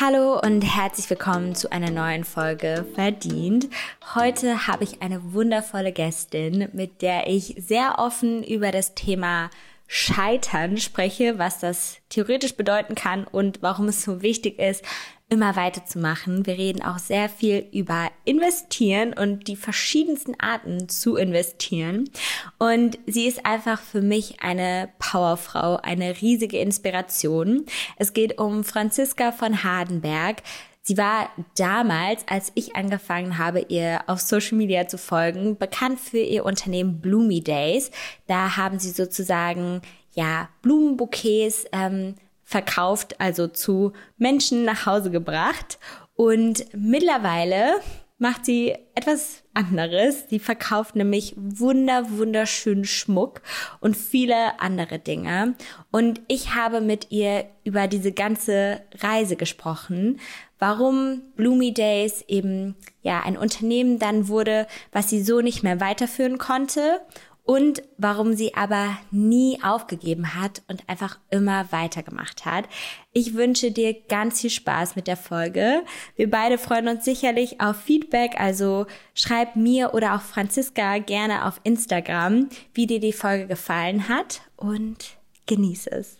[0.00, 3.68] Hallo und herzlich willkommen zu einer neuen Folge Verdient.
[4.16, 9.50] Heute habe ich eine wundervolle Gästin, mit der ich sehr offen über das Thema
[9.86, 14.84] Scheitern spreche, was das theoretisch bedeuten kann und warum es so wichtig ist,
[15.30, 16.46] immer weiterzumachen.
[16.46, 22.10] Wir reden auch sehr viel über investieren und die verschiedensten Arten zu investieren.
[22.58, 27.64] Und sie ist einfach für mich eine Powerfrau, eine riesige Inspiration.
[27.96, 30.42] Es geht um Franziska von Hardenberg.
[30.82, 36.18] Sie war damals, als ich angefangen habe, ihr auf Social Media zu folgen, bekannt für
[36.18, 37.90] ihr Unternehmen Bloomy Days.
[38.26, 39.80] Da haben sie sozusagen
[40.12, 45.78] ja Blumenbouquets ähm, verkauft, also zu Menschen nach Hause gebracht.
[46.14, 47.74] Und mittlerweile
[48.18, 50.28] macht sie etwas anderes.
[50.30, 53.42] Sie verkauft nämlich wunder, wunderschönen Schmuck
[53.80, 55.54] und viele andere Dinge.
[55.90, 60.20] Und ich habe mit ihr über diese ganze Reise gesprochen,
[60.58, 66.38] warum Bloomy Days eben ja ein Unternehmen dann wurde, was sie so nicht mehr weiterführen
[66.38, 67.00] konnte
[67.44, 72.64] und warum sie aber nie aufgegeben hat und einfach immer weitergemacht hat.
[73.12, 75.82] Ich wünsche dir ganz viel Spaß mit der Folge.
[76.16, 81.60] Wir beide freuen uns sicherlich auf Feedback, also schreib mir oder auch Franziska gerne auf
[81.64, 86.16] Instagram, wie dir die Folge gefallen hat und genieße es.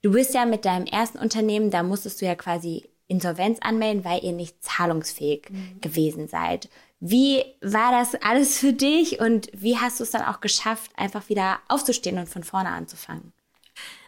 [0.00, 4.24] Du bist ja mit deinem ersten Unternehmen, da musstest du ja quasi Insolvenz anmelden, weil
[4.24, 5.80] ihr nicht zahlungsfähig mhm.
[5.80, 6.70] gewesen seid.
[7.00, 11.28] Wie war das alles für dich und wie hast du es dann auch geschafft, einfach
[11.28, 13.32] wieder aufzustehen und von vorne anzufangen?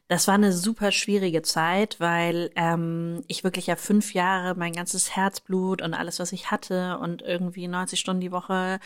[0.08, 5.16] Das war eine super schwierige Zeit, weil ähm, ich wirklich ja fünf Jahre mein ganzes
[5.16, 8.78] Herzblut und alles, was ich hatte und irgendwie 90 Stunden die Woche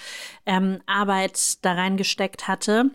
[0.47, 2.91] ähm, Arbeit da reingesteckt hatte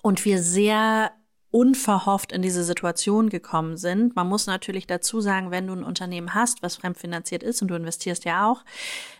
[0.00, 1.12] und wir sehr
[1.50, 4.16] unverhofft in diese Situation gekommen sind.
[4.16, 7.74] Man muss natürlich dazu sagen, wenn du ein Unternehmen hast, was fremdfinanziert ist und du
[7.74, 8.64] investierst ja auch,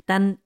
[0.06, 0.38] dann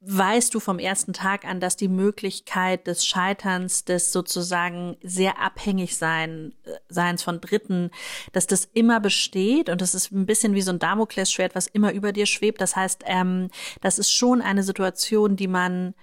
[0.00, 5.96] weißt du vom ersten Tag an, dass die Möglichkeit des Scheiterns, des sozusagen sehr abhängig
[5.96, 7.90] sein, äh, seins von Dritten,
[8.32, 11.92] dass das immer besteht und das ist ein bisschen wie so ein Damoklesschwert, was immer
[11.92, 12.60] über dir schwebt.
[12.60, 13.50] Das heißt, ähm,
[13.80, 15.94] das ist schon eine Situation, die man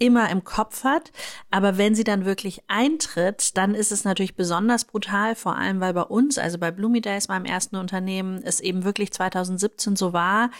[0.00, 1.12] immer im Kopf hat.
[1.50, 5.92] Aber wenn sie dann wirklich eintritt, dann ist es natürlich besonders brutal, vor allem weil
[5.92, 10.50] bei uns, also bei Bloomy Days, meinem ersten Unternehmen, es eben wirklich 2017 so war,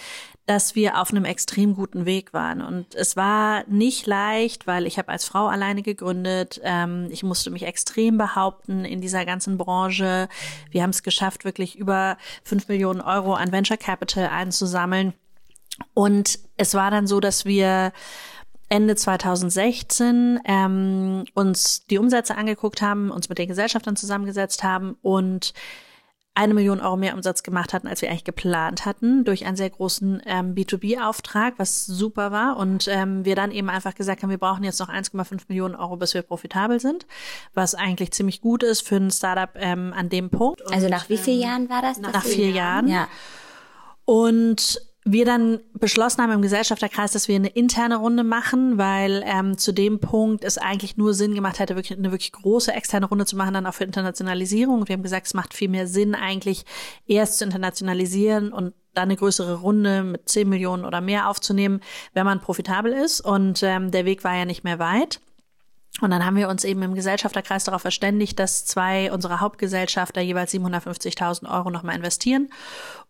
[0.47, 2.61] dass wir auf einem extrem guten Weg waren.
[2.61, 6.61] Und es war nicht leicht, weil ich habe als Frau alleine gegründet.
[6.63, 10.29] Ähm, ich musste mich extrem behaupten in dieser ganzen Branche.
[10.71, 15.15] Wir haben es geschafft, wirklich über fünf Millionen Euro an Venture Capital einzusammeln.
[15.95, 17.93] Und es war dann so, dass wir
[18.71, 25.53] Ende 2016 ähm, uns die Umsätze angeguckt haben, uns mit den Gesellschaftern zusammengesetzt haben und
[26.35, 29.71] eine Million Euro mehr Umsatz gemacht hatten, als wir eigentlich geplant hatten, durch einen sehr
[29.71, 32.57] großen ähm, B2B-Auftrag, was super war.
[32.57, 35.97] Und ähm, wir dann eben einfach gesagt haben, wir brauchen jetzt noch 1,5 Millionen Euro,
[35.97, 37.07] bis wir profitabel sind,
[37.53, 40.63] was eigentlich ziemlich gut ist für ein Startup ähm, an dem Punkt.
[40.63, 41.99] Und, also nach wie vielen ähm, Jahren war das?
[41.99, 42.87] Nach, nach vier Jahren.
[42.87, 42.89] Jahren.
[42.89, 43.09] Ja.
[44.05, 49.57] Und wir dann beschlossen haben im Gesellschafterkreis, dass wir eine interne Runde machen, weil ähm,
[49.57, 53.25] zu dem Punkt es eigentlich nur Sinn gemacht hätte, wirklich eine wirklich große externe Runde
[53.25, 54.87] zu machen, dann auch für Internationalisierung.
[54.89, 56.65] Wir haben gesagt, es macht viel mehr Sinn, eigentlich
[57.07, 61.81] erst zu internationalisieren und dann eine größere Runde mit 10 Millionen oder mehr aufzunehmen,
[62.13, 63.21] wenn man profitabel ist.
[63.21, 65.21] Und ähm, der Weg war ja nicht mehr weit.
[66.01, 70.55] Und dann haben wir uns eben im Gesellschafterkreis darauf verständigt, dass zwei unserer Hauptgesellschafter jeweils
[70.55, 72.49] 750.000 Euro nochmal investieren.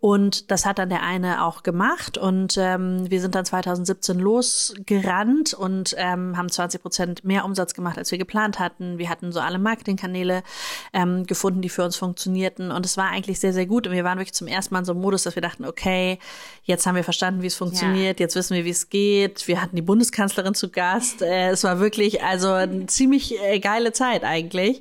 [0.00, 2.16] Und das hat dann der eine auch gemacht.
[2.16, 7.98] Und ähm, wir sind dann 2017 losgerannt und ähm, haben 20 Prozent mehr Umsatz gemacht,
[7.98, 8.96] als wir geplant hatten.
[8.96, 10.42] Wir hatten so alle Marketingkanäle
[10.94, 12.70] ähm, gefunden, die für uns funktionierten.
[12.70, 13.86] Und es war eigentlich sehr, sehr gut.
[13.86, 16.18] Und wir waren wirklich zum ersten Mal in so einem Modus, dass wir dachten, okay,
[16.64, 18.20] jetzt haben wir verstanden, wie es funktioniert.
[18.20, 18.24] Ja.
[18.24, 19.46] Jetzt wissen wir, wie es geht.
[19.48, 21.20] Wir hatten die Bundeskanzlerin zu Gast.
[21.20, 22.56] Äh, es war wirklich, also
[22.86, 24.80] ziemlich äh, geile Zeit eigentlich.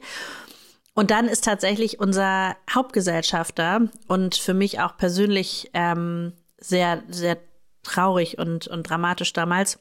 [0.99, 7.37] Und dann ist tatsächlich unser Hauptgesellschafter und für mich auch persönlich ähm, sehr, sehr
[7.84, 9.79] traurig und, und dramatisch damals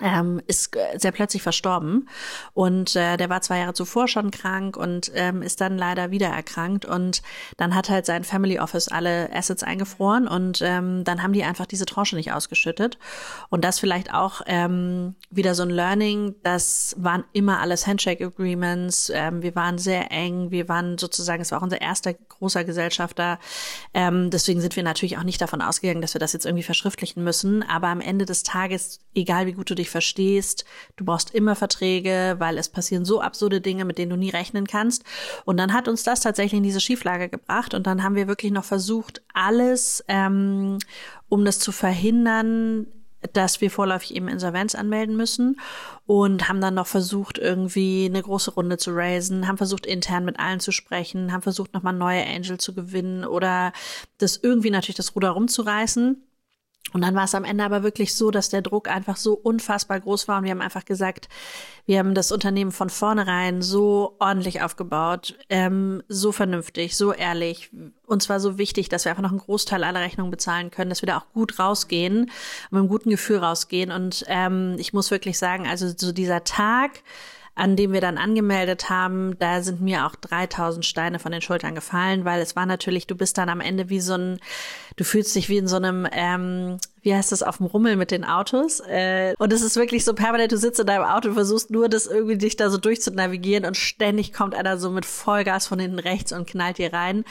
[0.00, 2.08] ähm, ist äh, sehr plötzlich verstorben.
[2.54, 6.28] Und äh, der war zwei Jahre zuvor schon krank und ähm, ist dann leider wieder
[6.28, 7.22] erkrankt und
[7.56, 11.66] dann hat halt sein Family Office alle Assets eingefroren und ähm, dann haben die einfach
[11.66, 12.98] diese Tranche nicht ausgeschüttet.
[13.48, 19.10] Und das vielleicht auch ähm, wieder so ein Learning, das waren immer alles Handshake Agreements,
[19.14, 23.38] ähm, wir waren sehr eng, wir waren sozusagen, es war auch unser erster großer Gesellschafter,
[23.94, 27.24] ähm, deswegen sind wir natürlich auch nicht davon ausgegangen, dass wir das jetzt irgendwie verschriftlichen
[27.24, 30.64] müssen, aber am Ende des Tages, egal wie gut du dich verstehst.
[30.96, 34.66] Du brauchst immer Verträge, weil es passieren so absurde Dinge, mit denen du nie rechnen
[34.66, 35.04] kannst.
[35.44, 37.74] Und dann hat uns das tatsächlich in diese Schieflage gebracht.
[37.74, 40.78] Und dann haben wir wirklich noch versucht, alles, ähm,
[41.28, 42.86] um das zu verhindern,
[43.32, 45.58] dass wir vorläufig eben Insolvenz anmelden müssen
[46.06, 50.38] und haben dann noch versucht, irgendwie eine große Runde zu raisen, haben versucht, intern mit
[50.38, 53.72] allen zu sprechen, haben versucht, nochmal neue Angel zu gewinnen oder
[54.18, 56.27] das irgendwie natürlich das Ruder rumzureißen.
[56.92, 60.00] Und dann war es am Ende aber wirklich so, dass der Druck einfach so unfassbar
[60.00, 61.28] groß war und wir haben einfach gesagt,
[61.86, 67.70] wir haben das Unternehmen von vornherein so ordentlich aufgebaut, ähm, so vernünftig, so ehrlich.
[68.06, 71.02] Und zwar so wichtig, dass wir einfach noch einen Großteil aller Rechnungen bezahlen können, dass
[71.02, 72.30] wir da auch gut rausgehen,
[72.70, 73.90] mit einem guten Gefühl rausgehen.
[73.90, 77.02] Und ähm, ich muss wirklich sagen, also so dieser Tag,
[77.58, 81.74] an dem wir dann angemeldet haben, da sind mir auch 3000 Steine von den Schultern
[81.74, 84.38] gefallen, weil es war natürlich, du bist dann am Ende wie so ein,
[84.96, 88.10] du fühlst dich wie in so einem, ähm, wie heißt das, auf dem Rummel mit
[88.10, 88.80] den Autos.
[88.80, 91.88] Äh, und es ist wirklich so permanent, du sitzt in deinem Auto und versuchst nur,
[91.88, 95.98] das irgendwie dich da so durchzunavigieren und ständig kommt einer so mit Vollgas von hinten
[95.98, 97.24] rechts und knallt dir rein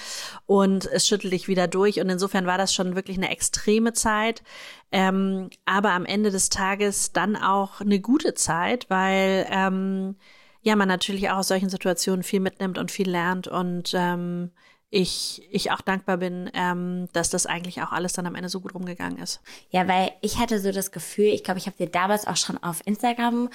[0.45, 1.99] und es schüttelt dich wieder durch.
[1.99, 4.43] Und insofern war das schon wirklich eine extreme Zeit.
[4.91, 10.15] Ähm, aber am Ende des Tages dann auch eine gute Zeit, weil ähm,
[10.61, 14.51] ja man natürlich auch aus solchen Situationen viel mitnimmt und viel lernt und ähm,
[14.89, 18.61] ich, ich auch dankbar bin, ähm, dass das eigentlich auch alles dann am Ende so
[18.61, 19.41] gut rumgegangen ist.
[19.69, 22.61] Ja, weil ich hatte so das Gefühl, ich glaube, ich habe dir damals auch schon
[22.63, 23.49] auf Instagram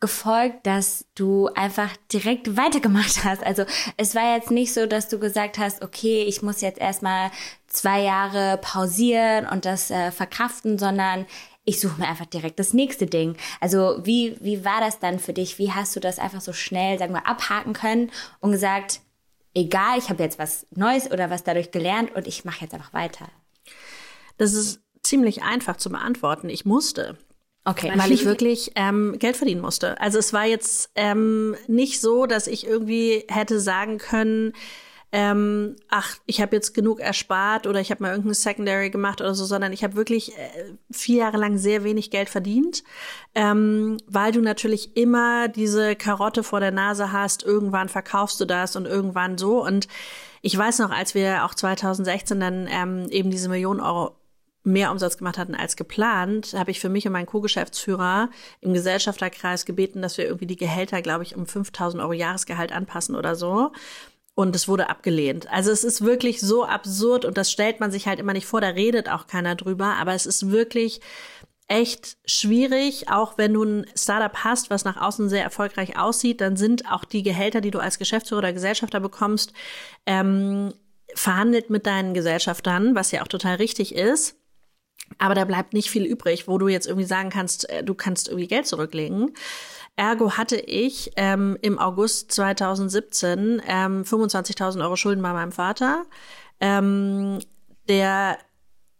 [0.00, 3.42] gefolgt, dass du einfach direkt weitergemacht hast.
[3.42, 3.64] Also
[3.96, 7.30] es war jetzt nicht so, dass du gesagt hast, okay, ich muss jetzt erstmal
[7.66, 11.24] zwei Jahre pausieren und das äh, verkraften, sondern
[11.64, 13.36] ich suche mir einfach direkt das nächste Ding.
[13.60, 15.58] Also wie, wie war das dann für dich?
[15.58, 18.10] Wie hast du das einfach so schnell, sagen wir, abhaken können
[18.40, 19.00] und gesagt,
[19.54, 22.92] egal, ich habe jetzt was Neues oder was dadurch gelernt und ich mache jetzt einfach
[22.92, 23.28] weiter?
[24.36, 26.48] Das ist ziemlich einfach zu beantworten.
[26.48, 27.16] Ich musste.
[27.64, 27.92] Okay.
[27.96, 29.98] Weil ich wirklich ähm, Geld verdienen musste.
[30.00, 34.52] Also es war jetzt ähm, nicht so, dass ich irgendwie hätte sagen können,
[35.16, 39.32] ähm, ach, ich habe jetzt genug erspart oder ich habe mal irgendein Secondary gemacht oder
[39.32, 42.82] so, sondern ich habe wirklich äh, vier Jahre lang sehr wenig Geld verdient,
[43.36, 48.74] ähm, weil du natürlich immer diese Karotte vor der Nase hast, irgendwann verkaufst du das
[48.74, 49.64] und irgendwann so.
[49.64, 49.86] Und
[50.42, 54.16] ich weiß noch, als wir auch 2016 dann ähm, eben diese Millionen Euro
[54.64, 59.64] mehr Umsatz gemacht hatten als geplant, habe ich für mich und meinen Co-Geschäftsführer im Gesellschafterkreis
[59.64, 63.70] gebeten, dass wir irgendwie die Gehälter, glaube ich, um 5000 Euro Jahresgehalt anpassen oder so.
[64.36, 65.48] Und es wurde abgelehnt.
[65.52, 68.60] Also es ist wirklich so absurd und das stellt man sich halt immer nicht vor,
[68.60, 71.00] da redet auch keiner drüber, aber es ist wirklich
[71.68, 76.56] echt schwierig, auch wenn du ein Startup hast, was nach außen sehr erfolgreich aussieht, dann
[76.56, 79.52] sind auch die Gehälter, die du als Geschäftsführer oder Gesellschafter bekommst,
[80.04, 80.74] ähm,
[81.14, 84.36] verhandelt mit deinen Gesellschaftern, was ja auch total richtig ist.
[85.18, 88.28] Aber da bleibt nicht viel übrig, wo du jetzt irgendwie sagen kannst, äh, du kannst
[88.28, 89.34] irgendwie Geld zurücklegen.
[89.96, 96.04] Ergo hatte ich ähm, im August 2017 ähm, 25.000 Euro Schulden bei meinem Vater.
[96.60, 97.38] Ähm,
[97.88, 98.38] der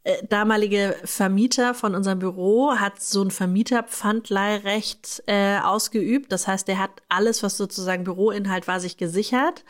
[0.05, 6.31] äh, damalige Vermieter von unserem Büro hat so ein Vermieterpfandleihrecht äh, ausgeübt.
[6.31, 9.65] Das heißt, der hat alles, was sozusagen Büroinhalt war, sich gesichert.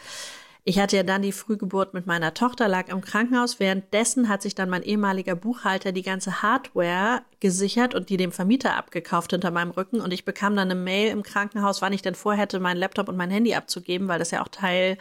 [0.66, 3.61] Ich hatte ja dann die Frühgeburt mit meiner Tochter, lag im Krankenhaus.
[3.61, 8.75] Währenddessen hat sich dann mein ehemaliger Buchhalter die ganze Hardware gesichert und die dem Vermieter
[8.75, 10.00] abgekauft hinter meinem Rücken.
[10.00, 13.16] Und ich bekam dann eine Mail im Krankenhaus, wann ich denn vorhätte, meinen Laptop und
[13.16, 14.96] mein Handy abzugeben, weil das ja auch Teil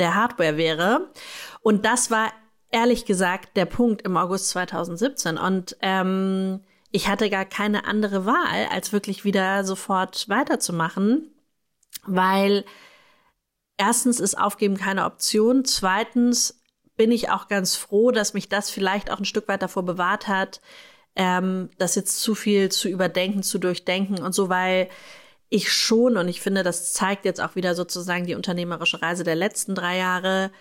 [0.00, 1.12] der Hardware wäre.
[1.62, 2.32] Und das war
[2.70, 5.38] ehrlich gesagt der Punkt im August 2017.
[5.38, 11.30] Und ähm, ich hatte gar keine andere Wahl, als wirklich wieder sofort weiterzumachen,
[12.06, 12.64] weil
[13.80, 15.64] erstens ist Aufgeben keine Option.
[15.64, 16.62] Zweitens
[16.96, 20.28] bin ich auch ganz froh, dass mich das vielleicht auch ein Stück weit davor bewahrt
[20.28, 20.60] hat,
[21.16, 24.90] ähm, das jetzt zu viel zu überdenken, zu durchdenken und so, weil
[25.48, 29.34] ich schon, und ich finde, das zeigt jetzt auch wieder sozusagen die unternehmerische Reise der
[29.34, 30.52] letzten drei Jahre,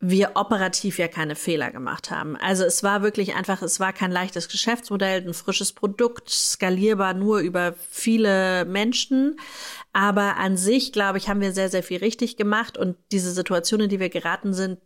[0.00, 2.36] wir operativ ja keine Fehler gemacht haben.
[2.36, 7.40] Also es war wirklich einfach, es war kein leichtes Geschäftsmodell, ein frisches Produkt, skalierbar nur
[7.40, 9.40] über viele Menschen.
[9.92, 13.84] Aber an sich, glaube ich, haben wir sehr, sehr viel richtig gemacht und diese Situationen,
[13.84, 14.78] in die wir geraten sind,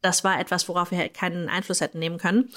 [0.00, 2.50] das war etwas, worauf wir keinen Einfluss hätten nehmen können.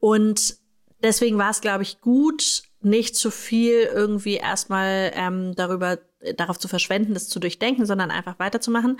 [0.00, 0.56] Und
[1.02, 5.98] deswegen war es, glaube ich, gut, nicht zu viel irgendwie erstmal ähm, darüber,
[6.36, 8.98] darauf zu verschwenden, das zu durchdenken, sondern einfach weiterzumachen.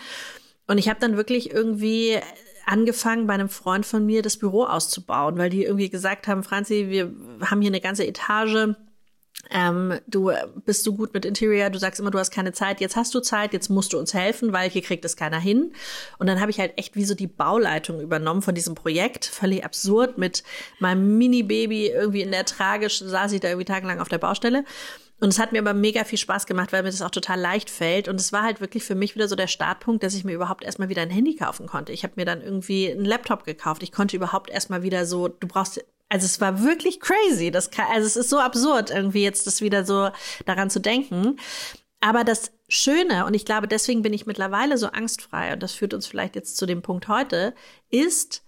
[0.67, 2.19] Und ich habe dann wirklich irgendwie
[2.67, 6.87] angefangen, bei einem Freund von mir das Büro auszubauen, weil die irgendwie gesagt haben, Franzi,
[6.89, 8.75] wir haben hier eine ganze Etage
[9.51, 10.33] ähm, du
[10.65, 13.21] bist so gut mit Interior, du sagst immer, du hast keine Zeit, jetzt hast du
[13.21, 15.73] Zeit, jetzt musst du uns helfen, weil hier kriegt es keiner hin.
[16.19, 19.65] Und dann habe ich halt echt wie so die Bauleitung übernommen von diesem Projekt, völlig
[19.65, 20.45] absurd, mit
[20.79, 24.65] meinem Mini-Baby irgendwie in der tragisch, saß ich da irgendwie tagelang auf der Baustelle.
[25.21, 27.71] Und es hat mir aber mega viel Spaß gemacht, weil mir das auch total leicht
[27.71, 28.09] fällt.
[28.09, 30.65] Und es war halt wirklich für mich wieder so der Startpunkt, dass ich mir überhaupt
[30.65, 31.93] erstmal wieder ein Handy kaufen konnte.
[31.93, 33.83] Ich habe mir dann irgendwie einen Laptop gekauft.
[33.83, 37.51] Ich konnte überhaupt erstmal wieder so, du brauchst also es war wirklich crazy.
[37.51, 40.11] Das kann, also es ist so absurd, irgendwie jetzt das wieder so
[40.45, 41.39] daran zu denken.
[42.01, 45.95] Aber das Schöne, und ich glaube, deswegen bin ich mittlerweile so angstfrei, und das führt
[45.95, 47.55] uns vielleicht jetzt zu dem Punkt heute,
[47.89, 48.45] ist,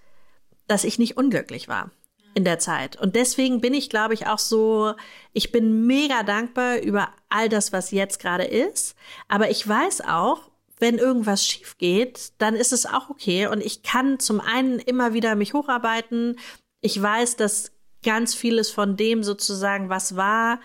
[0.66, 1.90] dass ich nicht unglücklich war
[2.36, 3.00] in der Zeit.
[3.00, 4.92] Und deswegen bin ich, glaube ich, auch so,
[5.32, 8.94] ich bin mega dankbar über all das, was jetzt gerade ist.
[9.26, 13.46] Aber ich weiß auch, wenn irgendwas schief geht, dann ist es auch okay.
[13.46, 16.38] Und ich kann zum einen immer wieder mich hocharbeiten,
[16.82, 17.72] ich weiß, dass
[18.04, 20.60] ganz vieles von dem sozusagen, was war,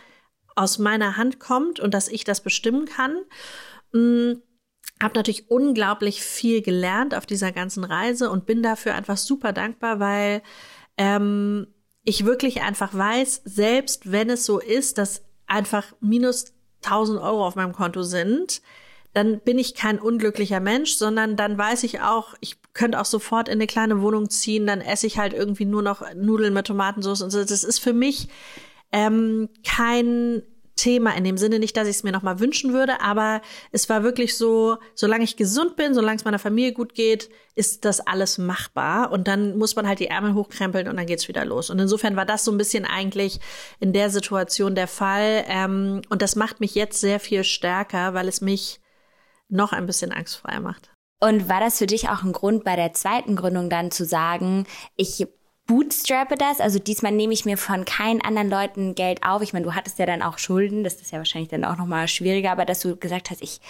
[0.58, 3.16] aus meiner Hand kommt und dass ich das bestimmen kann.
[3.94, 4.42] Hm,
[5.02, 10.02] habe natürlich unglaublich viel gelernt auf dieser ganzen Reise und bin dafür einfach super dankbar,
[10.02, 10.44] weil
[11.02, 11.66] ähm,
[12.04, 16.54] ich wirklich einfach weiß, selbst wenn es so ist, dass einfach minus
[16.86, 18.62] 1000 Euro auf meinem Konto sind,
[19.14, 23.50] dann bin ich kein unglücklicher Mensch, sondern dann weiß ich auch, ich könnte auch sofort
[23.50, 27.24] in eine kleine Wohnung ziehen, dann esse ich halt irgendwie nur noch Nudeln mit Tomatensauce
[27.24, 27.44] und so.
[27.44, 28.30] Das ist für mich
[28.92, 30.44] ähm, kein
[30.82, 33.88] Thema in dem Sinne nicht, dass ich es mir noch mal wünschen würde, aber es
[33.88, 38.00] war wirklich so, solange ich gesund bin, solange es meiner Familie gut geht, ist das
[38.00, 41.70] alles machbar und dann muss man halt die Ärmel hochkrempeln und dann geht's wieder los.
[41.70, 43.40] Und insofern war das so ein bisschen eigentlich
[43.80, 48.28] in der Situation der Fall ähm, und das macht mich jetzt sehr viel stärker, weil
[48.28, 48.80] es mich
[49.50, 50.90] noch ein bisschen angstfrei macht.
[51.20, 54.66] Und war das für dich auch ein Grund bei der zweiten Gründung dann zu sagen,
[54.96, 55.28] ich
[55.72, 56.60] bootstrappe das?
[56.60, 59.42] Also diesmal nehme ich mir von keinen anderen Leuten Geld auf.
[59.42, 62.10] Ich meine, du hattest ja dann auch Schulden, das ist ja wahrscheinlich dann auch nochmal
[62.10, 63.62] schwieriger, aber dass du gesagt hast, ich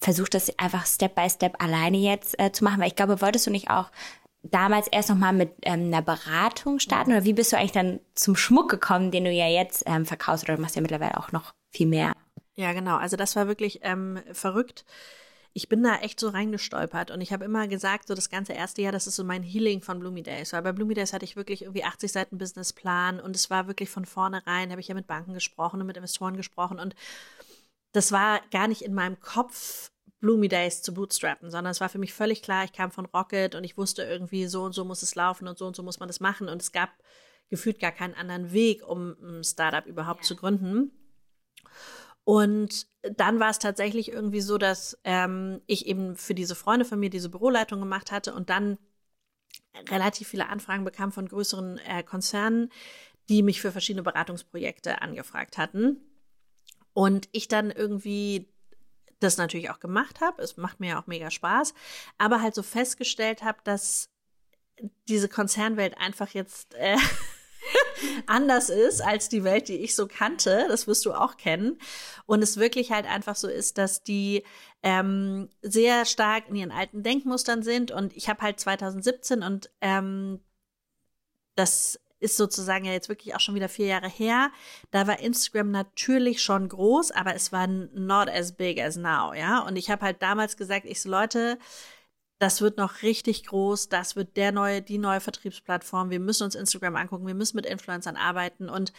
[0.00, 3.46] versuche das einfach Step by Step alleine jetzt äh, zu machen, weil ich glaube, wolltest
[3.46, 3.90] du nicht auch
[4.42, 8.36] damals erst nochmal mit ähm, einer Beratung starten oder wie bist du eigentlich dann zum
[8.36, 11.52] Schmuck gekommen, den du ja jetzt ähm, verkaufst oder du machst ja mittlerweile auch noch
[11.70, 12.14] viel mehr?
[12.56, 12.96] Ja, genau.
[12.96, 14.86] Also das war wirklich ähm, verrückt
[15.52, 18.82] ich bin da echt so reingestolpert und ich habe immer gesagt, so das ganze erste
[18.82, 20.52] Jahr, das ist so mein Healing von Bloomy Days.
[20.52, 23.90] Weil bei Bloomy Days hatte ich wirklich irgendwie 80 Seiten Businessplan und es war wirklich
[23.90, 26.94] von vornherein, habe ich ja mit Banken gesprochen und mit Investoren gesprochen und
[27.92, 29.90] das war gar nicht in meinem Kopf,
[30.20, 33.54] Bloomy Days zu bootstrappen, sondern es war für mich völlig klar, ich kam von Rocket
[33.54, 35.98] und ich wusste irgendwie, so und so muss es laufen und so und so muss
[35.98, 36.90] man das machen und es gab
[37.48, 40.28] gefühlt gar keinen anderen Weg, um ein Startup überhaupt ja.
[40.28, 40.92] zu gründen.
[42.30, 47.00] Und dann war es tatsächlich irgendwie so, dass ähm, ich eben für diese Freunde von
[47.00, 48.78] mir diese Büroleitung gemacht hatte und dann
[49.88, 52.70] relativ viele Anfragen bekam von größeren äh, Konzernen,
[53.28, 55.96] die mich für verschiedene Beratungsprojekte angefragt hatten.
[56.92, 58.48] Und ich dann irgendwie
[59.18, 60.40] das natürlich auch gemacht habe.
[60.40, 61.74] Es macht mir ja auch mega Spaß,
[62.16, 64.08] aber halt so festgestellt habe, dass
[65.08, 66.96] diese Konzernwelt einfach jetzt äh,
[68.26, 70.66] anders ist als die Welt, die ich so kannte.
[70.68, 71.78] Das wirst du auch kennen.
[72.26, 74.44] Und es wirklich halt einfach so ist, dass die
[74.82, 77.90] ähm, sehr stark in ihren alten Denkmustern sind.
[77.90, 80.40] Und ich habe halt 2017 und ähm,
[81.54, 84.50] das ist sozusagen ja jetzt wirklich auch schon wieder vier Jahre her.
[84.90, 89.60] Da war Instagram natürlich schon groß, aber es war not as big as now, ja.
[89.60, 91.58] Und ich habe halt damals gesagt, ich so Leute,
[92.40, 96.08] das wird noch richtig groß, das wird der neue, die neue Vertriebsplattform.
[96.10, 98.92] Wir müssen uns Instagram angucken, wir müssen mit Influencern arbeiten und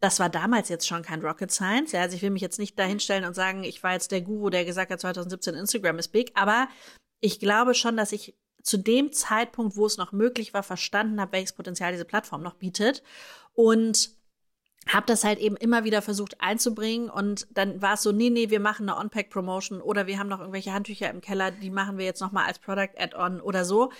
[0.00, 1.92] das war damals jetzt schon kein Rocket Science.
[1.92, 4.50] Ja, also ich will mich jetzt nicht dahinstellen und sagen, ich war jetzt der Guru,
[4.50, 6.68] der gesagt hat, 2017 Instagram ist big, aber
[7.20, 11.32] ich glaube schon, dass ich zu dem Zeitpunkt, wo es noch möglich war, verstanden habe,
[11.32, 13.02] welches Potenzial diese Plattform noch bietet
[13.54, 14.10] und
[14.88, 18.50] habe das halt eben immer wieder versucht einzubringen und dann war es so, nee, nee,
[18.50, 22.04] wir machen eine On-Pack-Promotion oder wir haben noch irgendwelche Handtücher im Keller, die machen wir
[22.04, 23.90] jetzt nochmal als Product-Add-on oder so.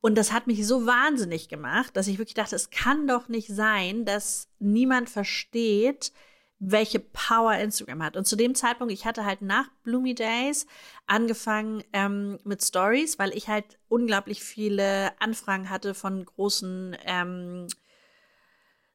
[0.00, 3.48] Und das hat mich so wahnsinnig gemacht, dass ich wirklich dachte, es kann doch nicht
[3.48, 6.12] sein, dass niemand versteht,
[6.58, 8.16] welche Power Instagram hat.
[8.16, 10.66] Und zu dem Zeitpunkt, ich hatte halt nach Bloomy Days
[11.06, 17.66] angefangen ähm, mit Stories, weil ich halt unglaublich viele Anfragen hatte von großen ähm,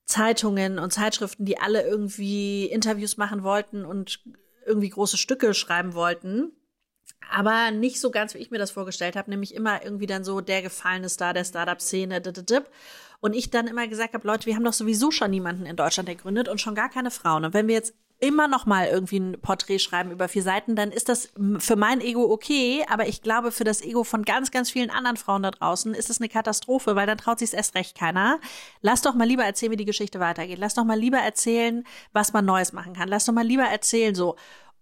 [0.10, 4.22] Zeitungen und Zeitschriften, die alle irgendwie Interviews machen wollten und
[4.66, 6.52] irgendwie große Stücke schreiben wollten.
[7.32, 10.42] Aber nicht so ganz, wie ich mir das vorgestellt habe, nämlich immer irgendwie dann so
[10.42, 12.24] der gefallene Star der Startup-Szene.
[13.20, 16.08] Und ich dann immer gesagt habe, Leute, wir haben doch sowieso schon niemanden in Deutschland,
[16.08, 17.46] der gründet und schon gar keine Frauen.
[17.46, 20.92] Und wenn wir jetzt immer noch mal irgendwie ein Porträt schreiben über vier Seiten, dann
[20.92, 24.70] ist das für mein Ego okay, aber ich glaube, für das Ego von ganz, ganz
[24.70, 27.98] vielen anderen Frauen da draußen ist es eine Katastrophe, weil dann traut sich erst recht
[27.98, 28.40] keiner.
[28.82, 30.60] Lass doch mal lieber erzählen, wie die Geschichte weitergeht.
[30.60, 33.08] Lass doch mal lieber erzählen, was man Neues machen kann.
[33.08, 34.36] Lass doch mal lieber erzählen, so.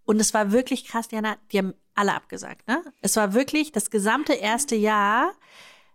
[0.05, 2.81] Und es war wirklich krass, Diana, die haben alle abgesagt, ne?
[3.01, 5.31] Es war wirklich das gesamte erste Jahr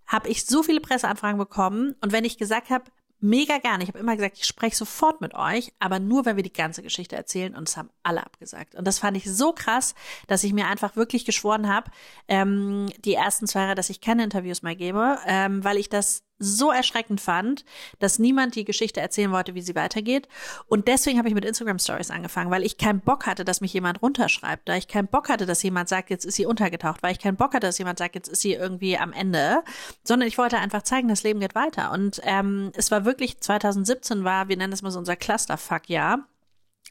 [0.07, 2.85] habe ich so viele Presseanfragen bekommen und wenn ich gesagt habe,
[3.23, 3.85] mega gerne.
[3.85, 6.83] Ich habe immer gesagt, ich spreche sofort mit euch, aber nur, wenn wir die ganze
[6.83, 8.75] Geschichte erzählen und es haben alle abgesagt.
[8.75, 9.95] Und das fand ich so krass,
[10.27, 11.91] dass ich mir einfach wirklich geschworen habe,
[12.29, 16.25] ähm, die ersten zwei Jahre, dass ich keine Interviews mehr gebe, ähm, weil ich das
[16.43, 17.65] so erschreckend fand,
[17.99, 20.29] dass niemand die Geschichte erzählen wollte, wie sie weitergeht.
[20.67, 23.73] Und deswegen habe ich mit Instagram Stories angefangen, weil ich keinen Bock hatte, dass mich
[23.73, 27.13] jemand runterschreibt, da ich keinen Bock hatte, dass jemand sagt, jetzt ist sie untergetaucht, weil
[27.13, 29.63] ich keinen Bock hatte, dass jemand sagt, jetzt ist sie irgendwie am Ende,
[30.05, 31.93] sondern ich wollte einfach zeigen, das Leben geht weiter.
[31.93, 36.27] Und ähm, es war wirklich 2017 war, wir nennen es mal so unser Clusterfuck-Jahr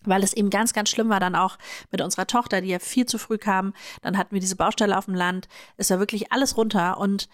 [0.03, 1.57] weil es eben ganz, ganz schlimm war dann auch
[1.91, 3.73] mit unserer Tochter, die ja viel zu früh kam.
[4.01, 5.47] Dann hatten wir diese Baustelle auf dem Land.
[5.77, 7.29] Es war wirklich alles runter und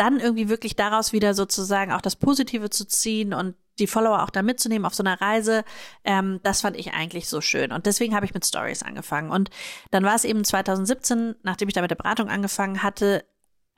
[0.00, 4.30] dann irgendwie wirklich daraus wieder sozusagen auch das Positive zu ziehen und die Follower auch
[4.30, 5.62] da mitzunehmen auf so einer Reise,
[6.04, 7.70] ähm, das fand ich eigentlich so schön.
[7.70, 9.30] Und deswegen habe ich mit Stories angefangen.
[9.30, 9.50] Und
[9.90, 13.24] dann war es eben 2017, nachdem ich da mit der Beratung angefangen hatte,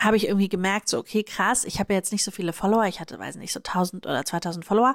[0.00, 2.84] habe ich irgendwie gemerkt, so, okay, krass, ich habe ja jetzt nicht so viele Follower,
[2.86, 4.94] ich hatte, weiß nicht, so 1000 oder 2000 Follower.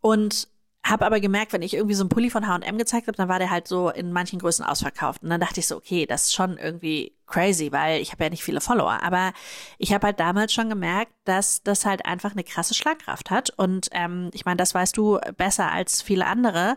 [0.00, 0.48] Und
[0.88, 3.38] habe aber gemerkt, wenn ich irgendwie so einen Pulli von H&M gezeigt habe, dann war
[3.38, 5.22] der halt so in manchen Größen ausverkauft.
[5.22, 8.30] Und dann dachte ich so, okay, das ist schon irgendwie crazy, weil ich habe ja
[8.30, 9.02] nicht viele Follower.
[9.02, 9.32] Aber
[9.78, 13.50] ich habe halt damals schon gemerkt, dass das halt einfach eine krasse Schlagkraft hat.
[13.56, 16.76] Und ähm, ich meine, das weißt du besser als viele andere.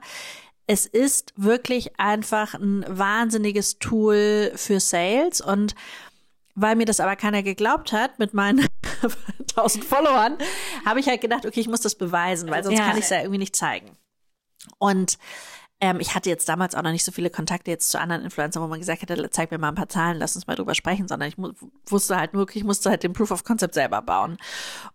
[0.66, 5.76] Es ist wirklich einfach ein wahnsinniges Tool für Sales und
[6.56, 8.68] weil mir das aber keiner geglaubt hat mit meinen
[9.50, 10.38] 1000 Followern,
[10.86, 12.88] habe ich halt gedacht, okay, ich muss das beweisen, weil sonst ja.
[12.88, 13.98] kann ich es ja irgendwie nicht zeigen.
[14.78, 15.18] Und
[15.82, 18.62] ähm, ich hatte jetzt damals auch noch nicht so viele Kontakte jetzt zu anderen Influencern,
[18.62, 21.08] wo man gesagt hätte, zeig mir mal ein paar Zahlen, lass uns mal drüber sprechen,
[21.08, 21.38] sondern ich
[21.90, 24.38] wusste halt nur, ich musste halt den Proof of Concept selber bauen.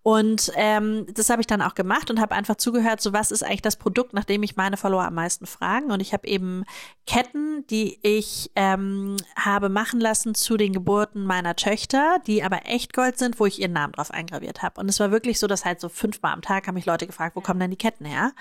[0.02, 3.42] Und ähm, das habe ich dann auch gemacht und habe einfach zugehört, so was ist
[3.42, 5.90] eigentlich das Produkt, nach dem ich meine Follower am meisten fragen.
[5.90, 6.64] Und ich habe eben
[7.06, 12.92] Ketten, die ich ähm, habe machen lassen zu den Geburten meiner Töchter, die aber echt
[12.92, 14.82] Gold sind, wo ich ihren Namen drauf eingraviert habe.
[14.82, 17.36] Und es war wirklich so, dass halt so fünfmal am Tag haben mich Leute gefragt,
[17.36, 18.32] wo kommen denn die Ketten her?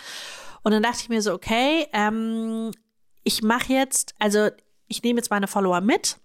[0.63, 2.71] Und dann dachte ich mir so, okay, ähm,
[3.23, 4.49] ich mache jetzt, also
[4.87, 6.17] ich nehme jetzt meine Follower mit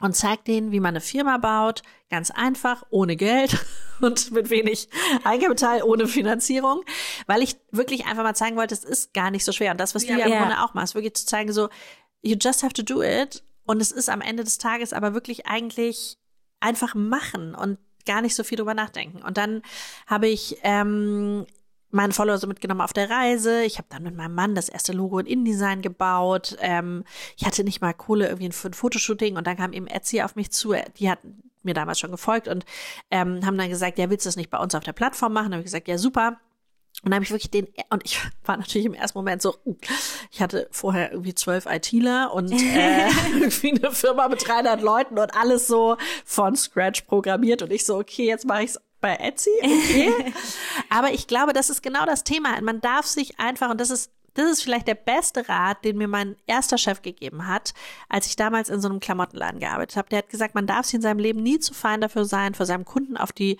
[0.00, 3.58] und zeige denen, wie man eine Firma baut, ganz einfach, ohne Geld
[4.00, 4.88] und mit wenig
[5.24, 6.82] Eigenkapital, ohne Finanzierung,
[7.26, 9.72] weil ich wirklich einfach mal zeigen wollte, es ist gar nicht so schwer.
[9.72, 11.68] Und das, was du ja, ja im Grunde auch machst, wirklich zu zeigen, so,
[12.22, 13.42] you just have to do it.
[13.66, 16.18] Und es ist am Ende des Tages aber wirklich eigentlich
[16.60, 19.22] einfach machen und gar nicht so viel drüber nachdenken.
[19.22, 19.62] Und dann
[20.06, 21.46] habe ich ähm,
[21.90, 23.62] meinen Follower so mitgenommen auf der Reise.
[23.62, 26.56] Ich habe dann mit meinem Mann das erste Logo in InDesign gebaut.
[26.60, 27.04] Ähm,
[27.36, 30.36] ich hatte nicht mal Kohle irgendwie für ein Fotoshooting und dann kam eben Etsy auf
[30.36, 30.74] mich zu.
[30.98, 31.18] Die hat
[31.62, 32.64] mir damals schon gefolgt und
[33.10, 35.46] ähm, haben dann gesagt, ja, willst du das nicht bei uns auf der Plattform machen?
[35.46, 36.38] Dann habe ich gesagt, ja, super.
[37.02, 39.76] Und dann habe ich wirklich den, und ich war natürlich im ersten Moment so, uh,
[40.30, 45.34] ich hatte vorher irgendwie zwölf ITler und äh, irgendwie eine Firma mit 300 Leuten und
[45.34, 49.50] alles so von Scratch programmiert und ich so, okay, jetzt mache ich's bei Etsy.
[49.62, 50.32] Okay.
[50.90, 52.60] Aber ich glaube, das ist genau das Thema.
[52.60, 56.08] Man darf sich einfach, und das ist das ist vielleicht der beste Rat, den mir
[56.08, 57.74] mein erster Chef gegeben hat,
[58.08, 60.08] als ich damals in so einem Klamottenladen gearbeitet habe.
[60.08, 62.66] Der hat gesagt, man darf sich in seinem Leben nie zu fein dafür sein, vor
[62.66, 63.58] seinem Kunden auf die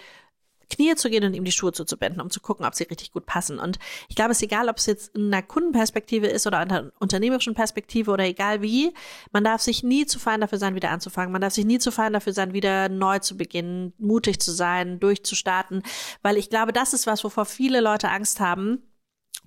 [0.71, 3.27] Knie zu gehen und ihm die Schuhe zuzubinden, um zu gucken, ob sie richtig gut
[3.27, 3.59] passen.
[3.59, 3.79] Und
[4.09, 6.93] ich glaube, es ist egal, ob es jetzt in einer Kundenperspektive ist oder in einer
[6.99, 8.95] unternehmerischen Perspektive oder egal wie,
[9.33, 11.33] man darf sich nie zu fein dafür sein, wieder anzufangen.
[11.33, 15.01] Man darf sich nie zu fein dafür sein, wieder neu zu beginnen, mutig zu sein,
[15.01, 15.83] durchzustarten,
[16.23, 18.83] weil ich glaube, das ist was, wovor viele Leute Angst haben.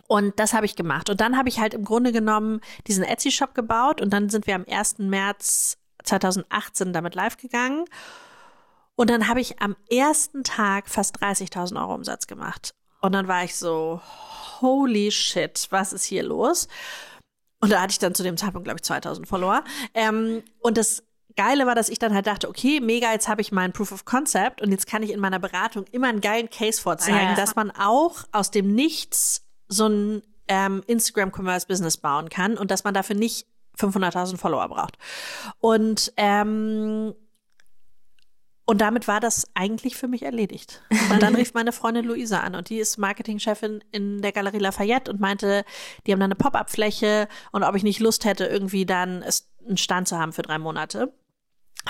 [0.07, 1.09] Und das habe ich gemacht.
[1.09, 4.55] Und dann habe ich halt im Grunde genommen diesen Etsy-Shop gebaut und dann sind wir
[4.55, 4.99] am 1.
[4.99, 7.85] März 2018 damit live gegangen.
[8.95, 12.73] Und dann habe ich am ersten Tag fast 30.000 Euro Umsatz gemacht.
[13.01, 14.01] Und dann war ich so,
[14.61, 16.67] holy shit, was ist hier los?
[17.59, 19.63] Und da hatte ich dann zu dem Zeitpunkt, glaube ich, 2000 Follower.
[19.93, 21.03] Ähm, und das
[21.35, 24.05] Geile war, dass ich dann halt dachte, okay, mega, jetzt habe ich meinen Proof of
[24.05, 27.35] Concept und jetzt kann ich in meiner Beratung immer einen geilen Case vorzeigen, ja.
[27.35, 32.93] dass man auch aus dem Nichts so ein ähm, Instagram-Commerce-Business bauen kann und dass man
[32.93, 33.47] dafür nicht
[33.79, 34.97] 500.000 Follower braucht.
[35.59, 37.15] Und ähm,
[38.65, 40.81] und damit war das eigentlich für mich erledigt.
[41.11, 45.11] Und dann rief meine Freundin Luisa an und die ist Marketingchefin in der Galerie Lafayette
[45.11, 45.65] und meinte,
[46.07, 49.23] die haben da eine Pop-up-Fläche und ob ich nicht Lust hätte, irgendwie dann
[49.67, 51.13] einen Stand zu haben für drei Monate.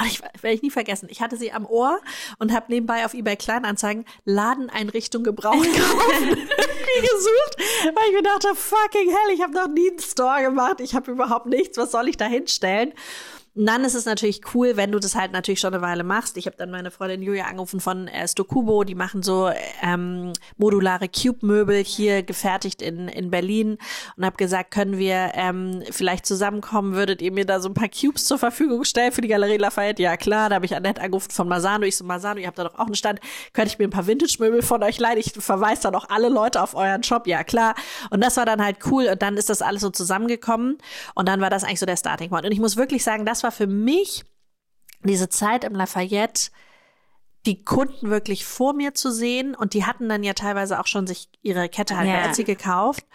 [0.07, 1.09] ich werde ich nie vergessen.
[1.12, 1.99] Ich hatte sie am Ohr
[2.39, 5.63] und habe nebenbei auf eBay Kleinanzeigen Ladeneinrichtung gebraucht
[7.01, 10.95] gesucht, weil ich mir dachte, fucking hell, ich habe noch nie einen Store gemacht, ich
[10.95, 12.93] habe überhaupt nichts, was soll ich da hinstellen?
[13.55, 16.37] Und dann ist es natürlich cool, wenn du das halt natürlich schon eine Weile machst.
[16.37, 19.51] Ich habe dann meine Freundin Julia angerufen von äh, Stokubo, die machen so
[19.83, 23.77] ähm, modulare Cube-Möbel hier gefertigt in, in Berlin
[24.17, 27.89] und habe gesagt, können wir ähm, vielleicht zusammenkommen, würdet ihr mir da so ein paar
[27.89, 30.01] Cubes zur Verfügung stellen für die Galerie Lafayette?
[30.01, 31.85] Ja klar, da habe ich Annette angerufen von Masano.
[31.85, 33.19] Ich so, Masano, ihr habt da doch auch einen Stand,
[33.53, 35.19] könnte ich mir ein paar Vintage-Möbel von euch leihen?
[35.19, 37.27] Ich verweise dann auch alle Leute auf euren Shop.
[37.27, 37.75] Ja klar.
[38.09, 40.79] Und das war dann halt cool und dann ist das alles so zusammengekommen
[41.13, 42.45] und dann war das eigentlich so der Starting Point.
[42.45, 44.23] Und ich muss wirklich sagen, das war für mich
[45.03, 46.51] diese Zeit im Lafayette,
[47.45, 49.56] die Kunden wirklich vor mir zu sehen.
[49.56, 53.06] Und die hatten dann ja teilweise auch schon sich ihre Kette halt bei Etsy gekauft.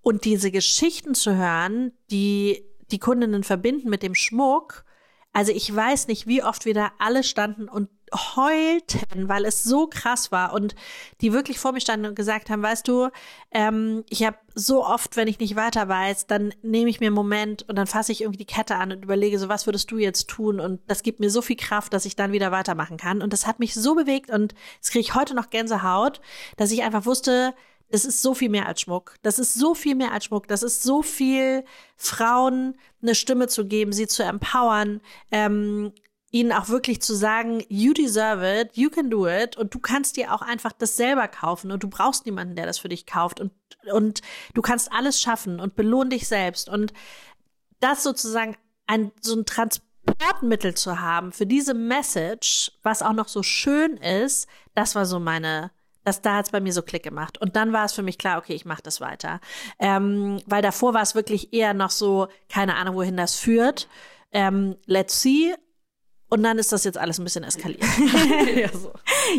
[0.00, 4.84] Und diese Geschichten zu hören, die die Kundinnen verbinden mit dem Schmuck.
[5.32, 9.86] Also ich weiß nicht, wie oft wir da alle standen und heulten, weil es so
[9.86, 10.74] krass war und
[11.20, 13.08] die wirklich vor mir standen und gesagt haben, weißt du,
[13.50, 17.14] ähm, ich habe so oft, wenn ich nicht weiter weiß, dann nehme ich mir einen
[17.14, 19.98] Moment und dann fasse ich irgendwie die Kette an und überlege so, was würdest du
[19.98, 20.60] jetzt tun?
[20.60, 23.22] Und das gibt mir so viel Kraft, dass ich dann wieder weitermachen kann.
[23.22, 26.20] Und das hat mich so bewegt und das kriege ich heute noch Gänsehaut,
[26.56, 27.54] dass ich einfach wusste,
[27.90, 29.14] das ist so viel mehr als Schmuck.
[29.22, 30.48] Das ist so viel mehr als Schmuck.
[30.48, 31.64] Das ist so viel
[31.96, 35.92] Frauen eine Stimme zu geben, sie zu empowern, ähm,
[36.34, 40.16] ihnen auch wirklich zu sagen, you deserve it, you can do it und du kannst
[40.16, 43.38] dir auch einfach das selber kaufen und du brauchst niemanden, der das für dich kauft
[43.38, 43.52] und,
[43.92, 44.20] und
[44.52, 46.92] du kannst alles schaffen und belohn dich selbst und
[47.78, 48.56] das sozusagen
[48.88, 54.48] ein, so ein Transportmittel zu haben für diese Message, was auch noch so schön ist,
[54.74, 55.70] das war so meine,
[56.02, 57.40] das da hat's bei mir so Klick gemacht.
[57.40, 59.40] Und dann war es für mich klar, okay, ich mache das weiter.
[59.78, 63.88] Ähm, weil davor war es wirklich eher noch so, keine Ahnung, wohin das führt.
[64.32, 65.54] Ähm, let's see.
[66.34, 67.84] Und dann ist das jetzt alles ein bisschen eskaliert.
[68.56, 68.92] ja, so.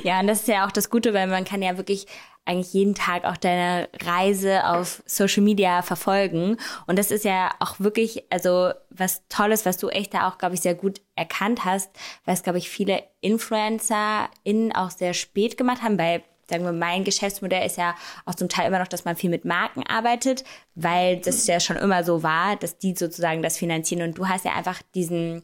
[0.05, 2.08] ja, und das ist ja auch das Gute, weil man kann ja wirklich
[2.45, 6.55] eigentlich jeden Tag auch deine Reise auf Social Media verfolgen.
[6.88, 10.55] Und das ist ja auch wirklich, also was Tolles, was du echt da auch, glaube
[10.55, 11.91] ich, sehr gut erkannt hast,
[12.23, 17.03] weil es, glaube ich, viele InfluencerInnen auch sehr spät gemacht haben, weil sagen wir, mein
[17.03, 21.17] Geschäftsmodell ist ja auch zum Teil immer noch, dass man viel mit Marken arbeitet, weil
[21.17, 24.53] das ja schon immer so war, dass die sozusagen das finanzieren und du hast ja
[24.53, 25.43] einfach diesen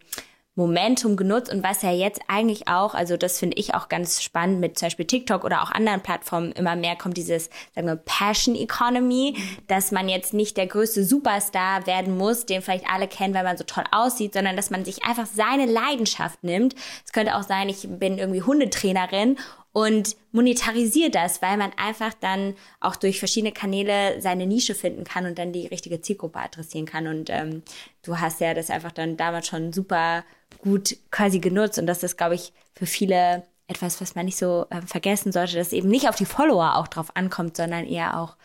[0.56, 4.60] Momentum genutzt und was ja jetzt eigentlich auch, also das finde ich auch ganz spannend
[4.60, 8.56] mit zum Beispiel TikTok oder auch anderen Plattformen immer mehr kommt dieses, sagen wir, Passion
[8.56, 9.38] Economy,
[9.68, 13.56] dass man jetzt nicht der größte Superstar werden muss, den vielleicht alle kennen, weil man
[13.56, 16.76] so toll aussieht, sondern dass man sich einfach seine Leidenschaft nimmt.
[17.06, 19.38] Es könnte auch sein, ich bin irgendwie Hundetrainerin
[19.74, 25.26] und monetarisiert das, weil man einfach dann auch durch verschiedene Kanäle seine Nische finden kann
[25.26, 27.08] und dann die richtige Zielgruppe adressieren kann.
[27.08, 27.64] Und ähm,
[28.04, 30.26] du hast ja das einfach dann damals schon super
[30.60, 31.80] gut quasi genutzt.
[31.80, 35.56] Und das ist, glaube ich, für viele etwas, was man nicht so äh, vergessen sollte,
[35.56, 38.36] dass eben nicht auf die Follower auch drauf ankommt, sondern eher auch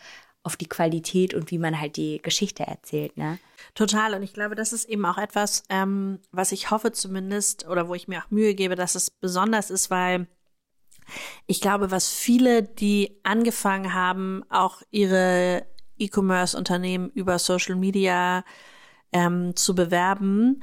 [0.43, 3.37] auf die Qualität und wie man halt die Geschichte erzählt, ne?
[3.75, 4.13] Total.
[4.13, 7.95] Und ich glaube, das ist eben auch etwas, ähm, was ich hoffe zumindest oder wo
[7.95, 10.27] ich mir auch Mühe gebe, dass es besonders ist, weil
[11.45, 15.65] ich glaube, was viele, die angefangen haben, auch ihre
[15.97, 18.43] E-Commerce-Unternehmen über Social Media
[19.11, 20.61] ähm, zu bewerben,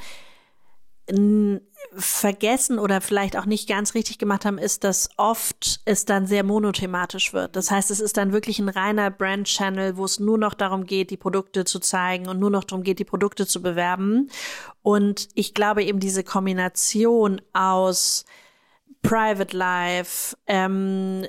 [1.96, 6.44] vergessen oder vielleicht auch nicht ganz richtig gemacht haben, ist, dass oft es dann sehr
[6.44, 7.56] monothematisch wird.
[7.56, 11.10] Das heißt, es ist dann wirklich ein reiner Brand-Channel, wo es nur noch darum geht,
[11.10, 14.30] die Produkte zu zeigen und nur noch darum geht, die Produkte zu bewerben.
[14.82, 18.24] Und ich glaube eben diese Kombination aus
[19.04, 21.26] Private Life, ähm,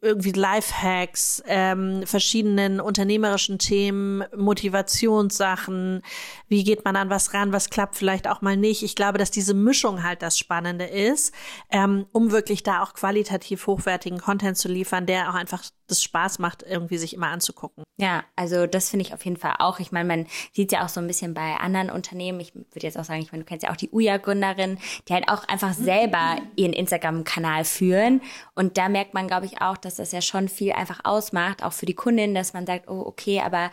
[0.00, 6.02] irgendwie Lifehacks, ähm, verschiedenen unternehmerischen Themen, Motivationssachen,
[6.50, 8.82] wie geht man an was ran, was klappt vielleicht auch mal nicht.
[8.82, 11.32] Ich glaube, dass diese Mischung halt das Spannende ist,
[11.70, 16.40] ähm, um wirklich da auch qualitativ hochwertigen Content zu liefern, der auch einfach das Spaß
[16.40, 17.84] macht, irgendwie sich immer anzugucken.
[17.98, 19.78] Ja, also das finde ich auf jeden Fall auch.
[19.78, 22.40] Ich meine, man sieht ja auch so ein bisschen bei anderen Unternehmen.
[22.40, 25.28] Ich würde jetzt auch sagen, ich meine, du kennst ja auch die Uja-Gründerin, die halt
[25.28, 28.22] auch einfach selber ihren Instagram-Kanal führen.
[28.54, 31.72] Und da merkt man, glaube ich, auch, dass das ja schon viel einfach ausmacht, auch
[31.72, 33.70] für die Kundin, dass man sagt, oh, okay, aber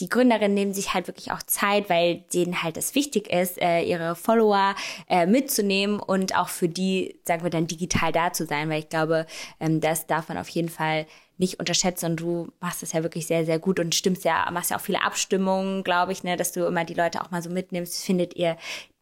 [0.00, 3.82] die Gründerinnen nehmen sich halt wirklich auch Zeit, weil denen halt es wichtig ist, äh,
[3.82, 4.74] ihre Follower
[5.08, 8.88] äh, mitzunehmen und auch für die, sagen wir dann, digital da zu sein, weil ich
[8.88, 9.26] glaube,
[9.60, 13.26] ähm, das darf man auf jeden Fall nicht unterschätzen und du machst es ja wirklich
[13.26, 16.52] sehr, sehr gut und stimmst ja, machst ja auch viele Abstimmungen, glaube ich, ne, dass
[16.52, 18.56] du immer die Leute auch mal so mitnimmst, findet ihr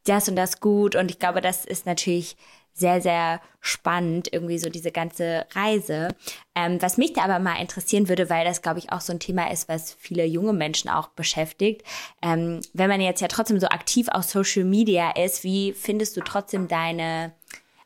[0.05, 0.97] das und das gut?
[0.97, 2.37] Und ich glaube, das ist natürlich
[2.79, 6.09] sehr, sehr spannend, irgendwie so diese ganze Reise.
[6.55, 9.21] Ähm, was mich da aber mal interessieren würde, weil das, glaube ich, auch so ein
[9.21, 11.83] Thema ist, was viele junge Menschen auch beschäftigt.
[12.23, 16.21] Ähm, wenn man jetzt ja trotzdem so aktiv auf Social Media ist, wie findest du
[16.21, 17.33] trotzdem deine,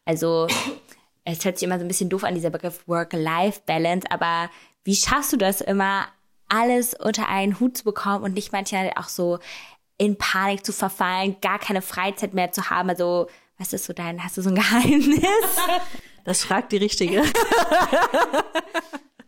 [0.05, 0.47] also
[1.25, 4.51] es hört sich immer so ein bisschen doof an, dieser Begriff Work-Life-Balance, aber
[4.85, 6.07] wie schaffst du das immer,
[6.49, 9.39] alles unter einen Hut zu bekommen und nicht manchmal auch so
[9.97, 12.91] in Panik zu verfallen, gar keine Freizeit mehr zu haben?
[12.91, 13.29] Also,
[13.63, 15.23] was ist so dein, hast du so ein Geheimnis?
[16.25, 17.23] Das fragt die Richtige.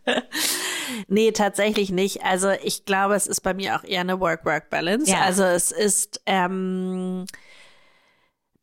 [1.07, 2.23] nee, tatsächlich nicht.
[2.23, 5.09] Also ich glaube, es ist bei mir auch eher eine Work-Work-Balance.
[5.09, 5.21] Ja.
[5.21, 7.25] Also es ist, ähm,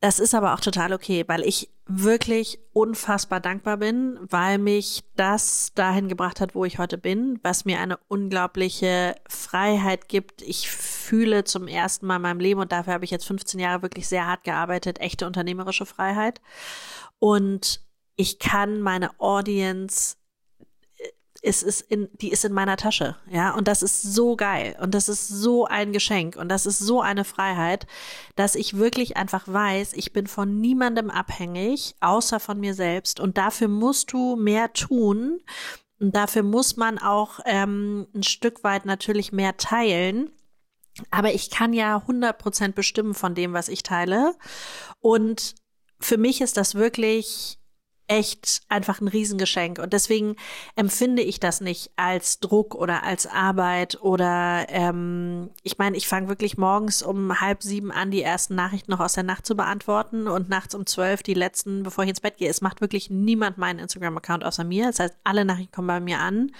[0.03, 5.71] das ist aber auch total okay, weil ich wirklich unfassbar dankbar bin, weil mich das
[5.77, 10.43] dahin gebracht hat, wo ich heute bin, was mir eine unglaubliche Freiheit gibt.
[10.43, 13.83] Ich fühle zum ersten Mal in meinem Leben und dafür habe ich jetzt 15 Jahre
[13.83, 16.41] wirklich sehr hart gearbeitet, echte unternehmerische Freiheit.
[17.21, 17.81] Und
[18.17, 20.17] ich kann meine Audience
[21.42, 24.76] ist es in, die ist in meiner Tasche, ja, und das ist so geil.
[24.81, 26.37] Und das ist so ein Geschenk.
[26.37, 27.87] Und das ist so eine Freiheit,
[28.37, 33.18] dass ich wirklich einfach weiß, ich bin von niemandem abhängig, außer von mir selbst.
[33.18, 35.40] Und dafür musst du mehr tun.
[35.98, 40.31] Und dafür muss man auch ähm, ein Stück weit natürlich mehr teilen.
[41.11, 44.37] Aber ich kann ja 100 Prozent bestimmen von dem, was ich teile.
[45.00, 45.57] Und
[45.98, 47.59] für mich ist das wirklich
[48.12, 49.79] echt einfach ein Riesengeschenk.
[49.79, 50.37] Und deswegen
[50.77, 56.29] empfinde ich das nicht als Druck oder als Arbeit oder ähm, ich meine, ich fange
[56.29, 60.29] wirklich morgens um halb sieben an, die ersten Nachrichten noch aus der Nacht zu beantworten
[60.29, 62.51] und nachts um zwölf die letzten, bevor ich ins Bett gehe.
[62.51, 64.88] Es macht wirklich niemand meinen Instagram-Account außer mir.
[64.88, 66.53] Das heißt, alle Nachrichten kommen bei mir an.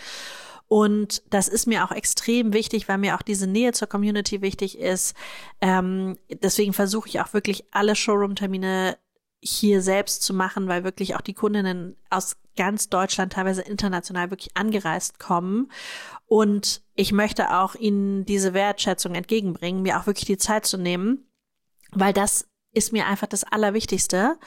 [0.68, 4.78] Und das ist mir auch extrem wichtig, weil mir auch diese Nähe zur Community wichtig
[4.78, 5.14] ist.
[5.60, 8.96] Ähm, deswegen versuche ich auch wirklich alle Showroom-Termine
[9.42, 14.57] hier selbst zu machen, weil wirklich auch die Kundinnen aus ganz Deutschland, teilweise international wirklich
[14.57, 15.70] angereist kommen.
[16.26, 21.26] Und ich möchte auch ihnen diese Wertschätzung entgegenbringen, mir auch wirklich die Zeit zu nehmen,
[21.90, 24.38] weil das ist mir einfach das Allerwichtigste.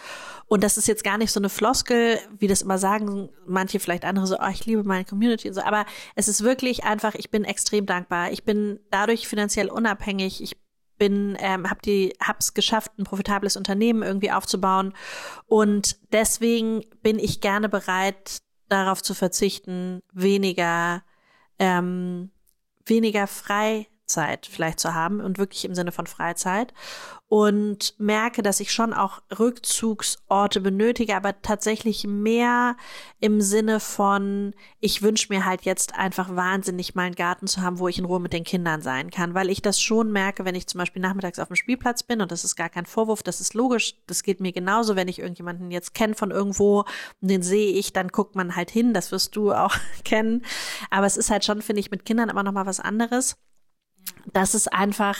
[0.47, 4.05] Und das ist jetzt gar nicht so eine Floskel, wie das immer sagen manche vielleicht
[4.05, 5.61] andere so, oh, ich liebe meine Community und so.
[5.61, 8.31] Aber es ist wirklich einfach, ich bin extrem dankbar.
[8.31, 10.41] Ich bin dadurch finanziell unabhängig.
[10.41, 10.57] Ich
[10.97, 14.93] bin, ähm, hab die, hab's geschafft, ein profitables Unternehmen irgendwie aufzubauen.
[15.45, 21.03] Und deswegen bin ich gerne bereit, darauf zu verzichten, weniger,
[21.59, 22.31] ähm,
[22.85, 23.27] weniger
[24.05, 26.73] Freizeit vielleicht zu haben und wirklich im Sinne von Freizeit.
[27.27, 32.77] Und merke, dass ich schon auch Rückzugsorte benötige, aber tatsächlich mehr
[33.19, 37.79] im Sinne von, ich wünsche mir halt jetzt einfach wahnsinnig mal einen Garten zu haben,
[37.79, 40.53] wo ich in Ruhe mit den Kindern sein kann, weil ich das schon merke, wenn
[40.53, 43.41] ich zum Beispiel nachmittags auf dem Spielplatz bin und das ist gar kein Vorwurf, das
[43.41, 46.81] ist logisch, das geht mir genauso, wenn ich irgendjemanden jetzt kenne von irgendwo
[47.21, 50.45] und den sehe ich, dann guckt man halt hin, das wirst du auch kennen,
[50.91, 53.35] aber es ist halt schon, finde ich, mit Kindern immer noch mal was anderes
[54.33, 55.17] dass es einfach,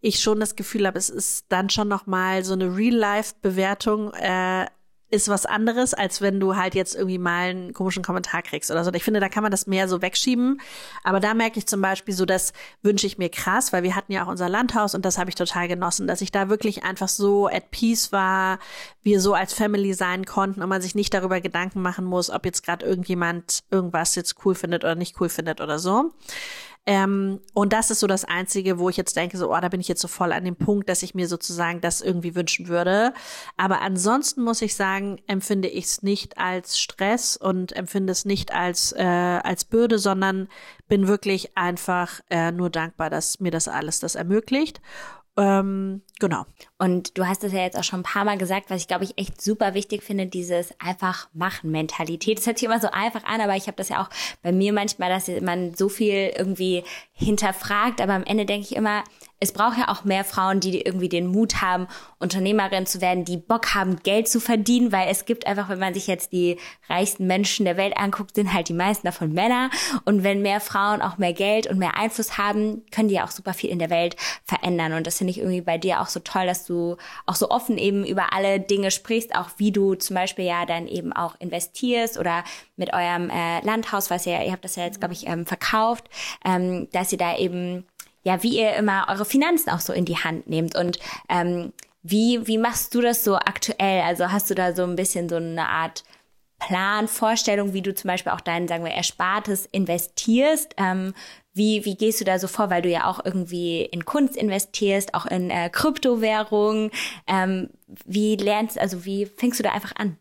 [0.00, 4.66] ich schon das Gefühl habe, es ist dann schon noch mal so eine Real-Life-Bewertung äh,
[5.10, 8.84] ist was anderes, als wenn du halt jetzt irgendwie mal einen komischen Kommentar kriegst oder
[8.84, 8.92] so.
[8.92, 10.60] Ich finde, da kann man das mehr so wegschieben.
[11.02, 14.12] Aber da merke ich zum Beispiel so, das wünsche ich mir krass, weil wir hatten
[14.12, 17.08] ja auch unser Landhaus und das habe ich total genossen, dass ich da wirklich einfach
[17.08, 18.58] so at peace war,
[19.02, 22.44] wir so als Family sein konnten und man sich nicht darüber Gedanken machen muss, ob
[22.44, 26.12] jetzt gerade irgendjemand irgendwas jetzt cool findet oder nicht cool findet oder so.
[26.88, 29.78] Ähm, und das ist so das Einzige, wo ich jetzt denke, so, oh, da bin
[29.78, 33.12] ich jetzt so voll an dem Punkt, dass ich mir sozusagen das irgendwie wünschen würde.
[33.58, 38.54] Aber ansonsten muss ich sagen, empfinde ich es nicht als Stress und empfinde es nicht
[38.54, 40.48] als, äh, als Bürde, sondern
[40.88, 44.80] bin wirklich einfach äh, nur dankbar, dass mir das alles das ermöglicht.
[45.38, 46.46] Ähm, genau.
[46.78, 49.04] Und du hast es ja jetzt auch schon ein paar Mal gesagt, was ich glaube
[49.04, 52.38] ich echt super wichtig finde, dieses einfach machen Mentalität.
[52.38, 54.10] Das hört sich immer so einfach an, aber ich habe das ja auch
[54.42, 59.04] bei mir manchmal, dass man so viel irgendwie hinterfragt, aber am Ende denke ich immer,
[59.40, 61.86] es braucht ja auch mehr Frauen, die irgendwie den Mut haben,
[62.18, 65.94] Unternehmerin zu werden, die Bock haben, Geld zu verdienen, weil es gibt einfach, wenn man
[65.94, 69.70] sich jetzt die reichsten Menschen der Welt anguckt, sind halt die meisten davon Männer.
[70.04, 73.30] Und wenn mehr Frauen auch mehr Geld und mehr Einfluss haben, können die ja auch
[73.30, 74.94] super viel in der Welt verändern.
[74.94, 76.96] Und das finde ich irgendwie bei dir auch so toll, dass du
[77.26, 80.88] auch so offen eben über alle Dinge sprichst, auch wie du zum Beispiel ja dann
[80.88, 82.42] eben auch investierst oder
[82.76, 86.08] mit eurem äh, Landhaus, was ihr, ihr habt das ja jetzt, glaube ich, ähm, verkauft,
[86.44, 87.86] ähm, dass ihr da eben
[88.28, 90.98] ja, wie ihr immer eure Finanzen auch so in die Hand nehmt und
[91.30, 94.02] ähm, wie, wie machst du das so aktuell?
[94.02, 96.04] Also hast du da so ein bisschen so eine Art
[96.58, 100.74] Plan, Vorstellung, wie du zum Beispiel auch dein, sagen wir, Erspartes investierst?
[100.76, 101.14] Ähm,
[101.54, 102.68] wie, wie gehst du da so vor?
[102.68, 106.90] Weil du ja auch irgendwie in Kunst investierst, auch in äh, Kryptowährungen.
[107.26, 107.70] Ähm,
[108.04, 110.18] wie lernst, also wie fängst du da einfach an?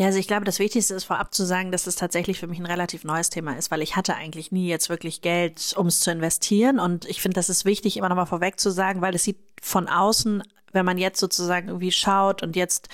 [0.00, 2.58] Ja, also ich glaube, das Wichtigste ist vorab zu sagen, dass es tatsächlich für mich
[2.58, 6.00] ein relativ neues Thema ist, weil ich hatte eigentlich nie jetzt wirklich Geld, um es
[6.00, 6.80] zu investieren.
[6.80, 9.88] Und ich finde, das ist wichtig, immer nochmal vorweg zu sagen, weil es sieht von
[9.88, 12.88] außen wenn man jetzt sozusagen irgendwie schaut und jetzt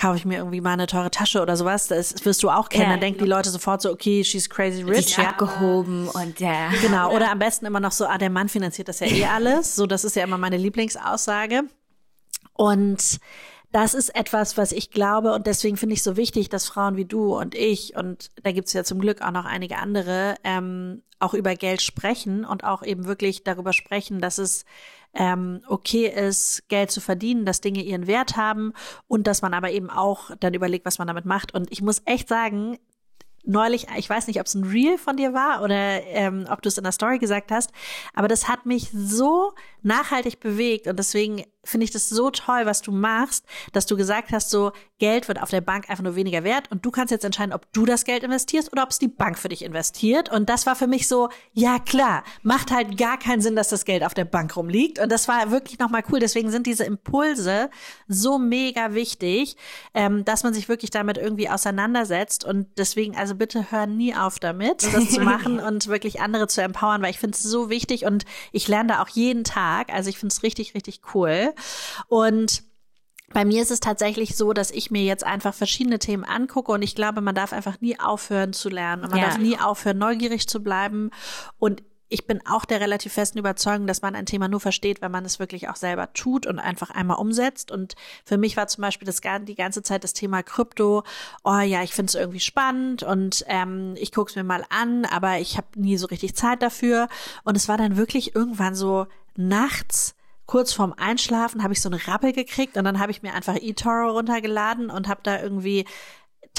[0.00, 2.84] kaufe ich mir irgendwie mal eine teure Tasche oder sowas, das wirst du auch kennen,
[2.84, 5.14] ja, dann denken die Leute sofort so, okay, she's crazy rich.
[5.14, 6.70] Die abgehoben und ja.
[6.80, 9.76] Genau, oder am besten immer noch so, ah, der Mann finanziert das ja eh alles.
[9.76, 11.64] So, das ist ja immer meine Lieblingsaussage.
[12.54, 13.20] Und
[13.72, 17.04] das ist etwas, was ich glaube und deswegen finde ich so wichtig, dass Frauen wie
[17.04, 21.34] du und ich und da gibt's ja zum Glück auch noch einige andere ähm, auch
[21.34, 24.64] über Geld sprechen und auch eben wirklich darüber sprechen, dass es
[25.14, 28.72] ähm, okay ist, Geld zu verdienen, dass Dinge ihren Wert haben
[29.06, 31.54] und dass man aber eben auch dann überlegt, was man damit macht.
[31.54, 32.78] Und ich muss echt sagen,
[33.44, 36.68] neulich, ich weiß nicht, ob es ein Reel von dir war oder ähm, ob du
[36.68, 37.72] es in der Story gesagt hast,
[38.14, 39.52] aber das hat mich so
[39.88, 44.32] nachhaltig bewegt und deswegen finde ich das so toll, was du machst, dass du gesagt
[44.32, 47.24] hast, so Geld wird auf der Bank einfach nur weniger wert und du kannst jetzt
[47.24, 50.30] entscheiden, ob du das Geld investierst oder ob es die Bank für dich investiert.
[50.30, 53.84] Und das war für mich so, ja klar, macht halt gar keinen Sinn, dass das
[53.84, 54.98] Geld auf der Bank rumliegt.
[54.98, 56.18] Und das war wirklich nochmal cool.
[56.18, 57.70] Deswegen sind diese Impulse
[58.08, 59.56] so mega wichtig,
[59.94, 62.44] ähm, dass man sich wirklich damit irgendwie auseinandersetzt.
[62.44, 66.62] Und deswegen, also bitte hör nie auf damit, das zu machen und wirklich andere zu
[66.62, 69.77] empowern, weil ich finde es so wichtig und ich lerne da auch jeden Tag.
[69.88, 71.54] Also ich finde es richtig, richtig cool.
[72.08, 72.62] Und
[73.32, 76.82] bei mir ist es tatsächlich so, dass ich mir jetzt einfach verschiedene Themen angucke und
[76.82, 79.26] ich glaube, man darf einfach nie aufhören zu lernen und man ja.
[79.26, 81.10] darf nie aufhören, neugierig zu bleiben.
[81.58, 85.12] Und ich bin auch der relativ festen Überzeugung, dass man ein Thema nur versteht, wenn
[85.12, 87.70] man es wirklich auch selber tut und einfach einmal umsetzt.
[87.70, 91.04] Und für mich war zum Beispiel das die ganze Zeit das Thema Krypto.
[91.44, 95.04] Oh ja, ich finde es irgendwie spannend und ähm, ich gucke es mir mal an,
[95.04, 97.08] aber ich habe nie so richtig Zeit dafür.
[97.44, 99.06] Und es war dann wirklich irgendwann so
[99.38, 100.14] nachts
[100.46, 103.54] kurz vorm Einschlafen habe ich so einen Rappel gekriegt und dann habe ich mir einfach
[103.54, 105.84] eToro runtergeladen und habe da irgendwie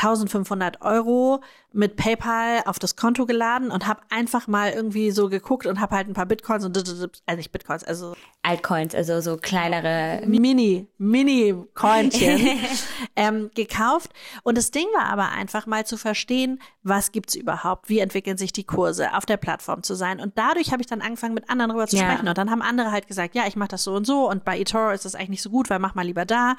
[0.02, 5.68] 1500 Euro mit PayPal auf das Konto geladen und habe einfach mal irgendwie so geguckt
[5.68, 10.26] und habe halt ein paar Bitcoins und also nicht Bitcoins, also Altcoins, also so kleinere
[10.26, 12.60] Mini, Mini Coinchen
[13.16, 14.12] ähm, gekauft.
[14.44, 18.52] Und das Ding war aber einfach mal zu verstehen, was gibt's überhaupt, wie entwickeln sich
[18.52, 20.20] die Kurse, auf der Plattform zu sein.
[20.20, 22.04] Und dadurch habe ich dann angefangen, mit anderen darüber zu ja.
[22.04, 22.28] sprechen.
[22.28, 24.60] Und dann haben andere halt gesagt, ja, ich mache das so und so und bei
[24.60, 26.56] eToro ist das eigentlich nicht so gut, weil mach mal lieber da.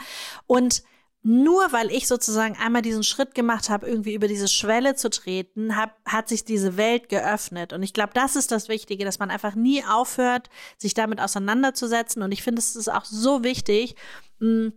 [0.47, 0.85] Und
[1.23, 5.77] nur weil ich sozusagen einmal diesen Schritt gemacht habe, irgendwie über diese Schwelle zu treten,
[5.77, 7.75] hab, hat sich diese Welt geöffnet.
[7.75, 12.23] Und ich glaube, das ist das Wichtige, dass man einfach nie aufhört, sich damit auseinanderzusetzen.
[12.23, 13.97] Und ich finde, es ist auch so wichtig,
[14.39, 14.69] mm,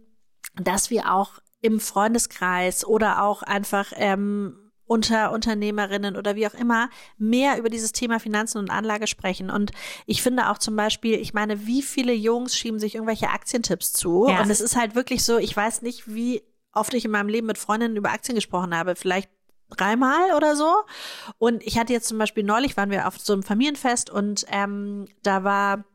[0.56, 6.90] dass wir auch im Freundeskreis oder auch einfach ähm, unter Unternehmerinnen oder wie auch immer
[7.18, 9.50] mehr über dieses Thema Finanzen und Anlage sprechen.
[9.50, 9.72] Und
[10.06, 14.28] ich finde auch zum Beispiel, ich meine, wie viele Jungs schieben sich irgendwelche Aktientipps zu?
[14.28, 14.42] Ja.
[14.42, 16.44] Und es ist halt wirklich so, ich weiß nicht, wie
[16.74, 18.96] oft ich in meinem Leben mit Freundinnen über Aktien gesprochen habe.
[18.96, 19.30] Vielleicht
[19.70, 20.72] dreimal oder so.
[21.38, 25.08] Und ich hatte jetzt zum Beispiel neulich waren wir auf so einem Familienfest und ähm,
[25.24, 25.86] da war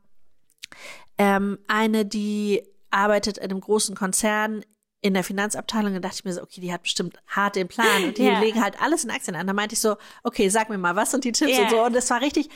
[1.19, 4.65] ähm, eine, die arbeitet in einem großen Konzern
[5.01, 8.05] in der Finanzabteilung, da dachte ich mir so, okay, die hat bestimmt hart den Plan
[8.05, 8.41] und die ja.
[8.41, 9.47] legen halt alles in Aktien an.
[9.47, 11.63] Da meinte ich so, okay, sag mir mal, was sind die Tipps ja.
[11.63, 11.85] und so.
[11.85, 12.49] Und das war richtig,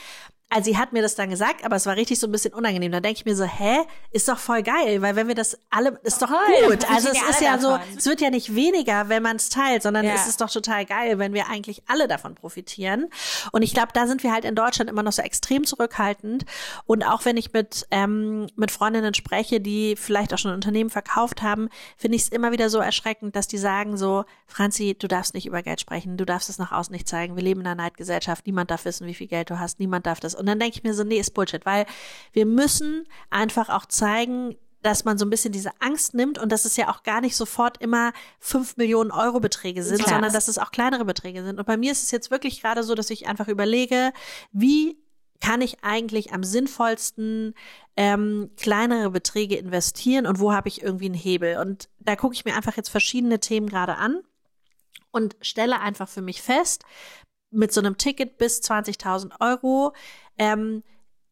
[0.53, 2.93] also sie hat mir das dann gesagt, aber es war richtig so ein bisschen unangenehm.
[2.93, 3.79] Da denke ich mir so, hä,
[4.11, 6.91] ist doch voll geil, weil wenn wir das alle, ist doch Toll, gut.
[6.91, 7.81] Also es ist ja davon.
[7.91, 10.13] so, es wird ja nicht weniger, wenn man es teilt, sondern ja.
[10.13, 13.09] es ist doch total geil, wenn wir eigentlich alle davon profitieren.
[13.53, 16.45] Und ich glaube, da sind wir halt in Deutschland immer noch so extrem zurückhaltend.
[16.85, 20.91] Und auch wenn ich mit ähm, mit Freundinnen spreche, die vielleicht auch schon ein Unternehmen
[20.91, 25.09] verkauft haben, finde ich es immer wieder so erschreckend, dass die sagen so, Franzi, du
[25.09, 27.37] darfst nicht über Geld sprechen, du darfst es nach außen nicht zeigen.
[27.37, 30.21] Wir leben in einer Neidgesellschaft, niemand darf wissen, wie viel Geld du hast, niemand darf
[30.21, 31.87] das und dann denke ich mir so, nee, ist Bullshit, weil
[32.33, 36.65] wir müssen einfach auch zeigen, dass man so ein bisschen diese Angst nimmt und dass
[36.65, 40.15] es ja auch gar nicht sofort immer fünf Millionen Euro Beträge sind, Klar.
[40.15, 41.61] sondern dass es auch kleinere Beträge sind.
[41.61, 44.13] Und bei mir ist es jetzt wirklich gerade so, dass ich einfach überlege,
[44.51, 44.99] wie
[45.41, 47.55] kann ich eigentlich am sinnvollsten
[47.97, 51.59] ähm, kleinere Beträge investieren und wo habe ich irgendwie einen Hebel?
[51.59, 54.21] Und da gucke ich mir einfach jetzt verschiedene Themen gerade an
[55.13, 56.85] und stelle einfach für mich fest,
[57.53, 59.93] mit so einem Ticket bis 20.000 Euro
[60.39, 60.83] ähm,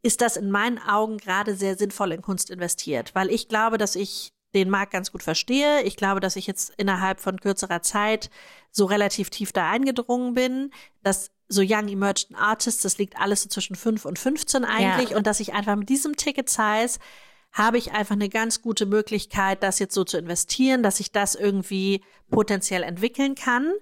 [0.03, 3.97] ist das in meinen Augen gerade sehr sinnvoll in Kunst investiert, weil ich glaube, dass
[3.97, 5.83] ich den Markt ganz gut verstehe.
[5.83, 8.31] Ich glaube, dass ich jetzt innerhalb von kürzerer Zeit
[8.73, 13.49] so relativ tief da eingedrungen bin, dass so Young Emerging Artists, das liegt alles so
[13.49, 15.17] zwischen 5 und 15 eigentlich ja.
[15.17, 16.99] und dass ich einfach mit diesem Ticket Size
[17.53, 21.35] habe ich einfach eine ganz gute Möglichkeit, das jetzt so zu investieren, dass ich das
[21.35, 23.73] irgendwie potenziell entwickeln kann.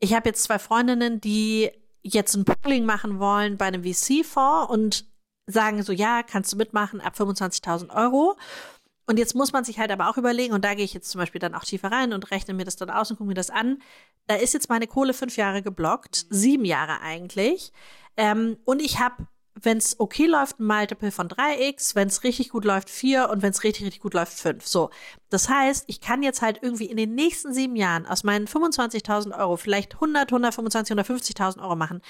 [0.00, 1.70] Ich habe jetzt zwei Freundinnen, die
[2.02, 5.04] jetzt ein Pooling machen wollen bei einem VC-Fonds und
[5.46, 8.36] sagen so, ja, kannst du mitmachen ab 25.000 Euro.
[9.06, 11.18] Und jetzt muss man sich halt aber auch überlegen, und da gehe ich jetzt zum
[11.18, 13.50] Beispiel dann auch tiefer rein und rechne mir das dann aus und gucke mir das
[13.50, 13.82] an.
[14.26, 17.72] Da ist jetzt meine Kohle fünf Jahre geblockt, sieben Jahre eigentlich.
[18.16, 22.50] Ähm, und ich habe wenn es okay läuft, ein Multiple von 3x, wenn es richtig
[22.50, 24.66] gut läuft, 4 und wenn es richtig, richtig gut läuft, 5.
[24.66, 24.90] So.
[25.28, 29.36] Das heißt, ich kann jetzt halt irgendwie in den nächsten sieben Jahren aus meinen 25.000
[29.38, 32.00] Euro vielleicht 100, 125, 150.000 Euro machen.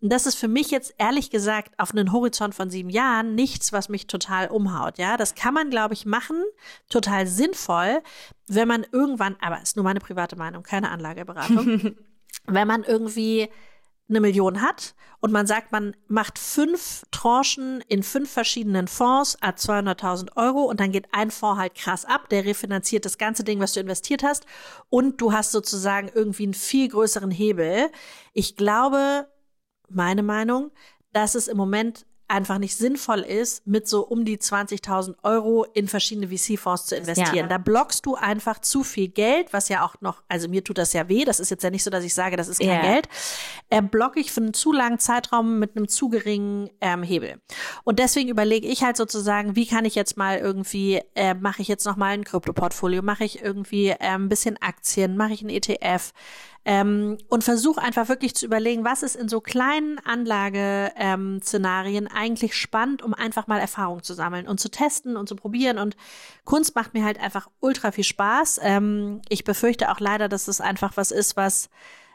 [0.00, 3.72] Und das ist für mich jetzt ehrlich gesagt auf einen Horizont von sieben Jahren nichts,
[3.72, 4.98] was mich total umhaut.
[4.98, 6.42] Ja, das kann man, glaube ich, machen.
[6.88, 8.02] Total sinnvoll,
[8.46, 11.96] wenn man irgendwann, aber ist nur meine private Meinung, keine Anlageberatung.
[12.46, 13.48] wenn man irgendwie
[14.10, 19.54] eine Million hat und man sagt, man macht fünf Tranchen in fünf verschiedenen Fonds à
[19.54, 23.60] 200.000 Euro und dann geht ein Fonds halt krass ab, der refinanziert das ganze Ding,
[23.60, 24.46] was du investiert hast
[24.88, 27.90] und du hast sozusagen irgendwie einen viel größeren Hebel.
[28.32, 29.28] Ich glaube,
[29.88, 30.70] meine Meinung,
[31.12, 35.88] dass es im Moment einfach nicht sinnvoll ist, mit so um die 20.000 Euro in
[35.88, 37.36] verschiedene VC-Fonds zu investieren.
[37.36, 37.46] Ja.
[37.48, 40.92] Da blockst du einfach zu viel Geld, was ja auch noch, also mir tut das
[40.92, 42.80] ja weh, das ist jetzt ja nicht so, dass ich sage, das ist kein ja.
[42.80, 43.08] Geld,
[43.68, 47.40] äh, blocke ich für einen zu langen Zeitraum mit einem zu geringen ähm, Hebel.
[47.84, 51.68] Und deswegen überlege ich halt sozusagen, wie kann ich jetzt mal irgendwie, äh, mache ich
[51.68, 55.50] jetzt noch mal ein Krypto-Portfolio, mache ich irgendwie äh, ein bisschen Aktien, mache ich ein
[55.50, 56.12] ETF,
[56.64, 62.54] ähm, und versuche einfach wirklich zu überlegen, was ist in so kleinen Anlageszenarien ähm, eigentlich
[62.54, 65.78] spannend, um einfach mal Erfahrung zu sammeln und zu testen und zu probieren.
[65.78, 65.96] Und
[66.44, 68.60] Kunst macht mir halt einfach ultra viel Spaß.
[68.62, 71.70] Ähm, ich befürchte auch leider, dass es einfach was ist, was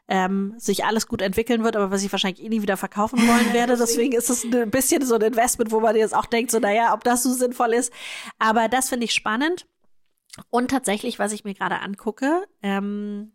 [0.08, 3.54] ähm, sich alles gut entwickeln wird, aber was ich wahrscheinlich eh nie wieder verkaufen wollen
[3.54, 3.78] werde.
[3.78, 6.94] Deswegen ist es ein bisschen so ein Investment, wo man jetzt auch denkt, so, naja,
[6.94, 7.92] ob das so sinnvoll ist.
[8.38, 9.66] Aber das finde ich spannend.
[10.50, 13.32] Und tatsächlich, was ich mir gerade angucke, ähm,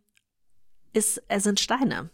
[0.92, 2.10] ist, es sind Steine.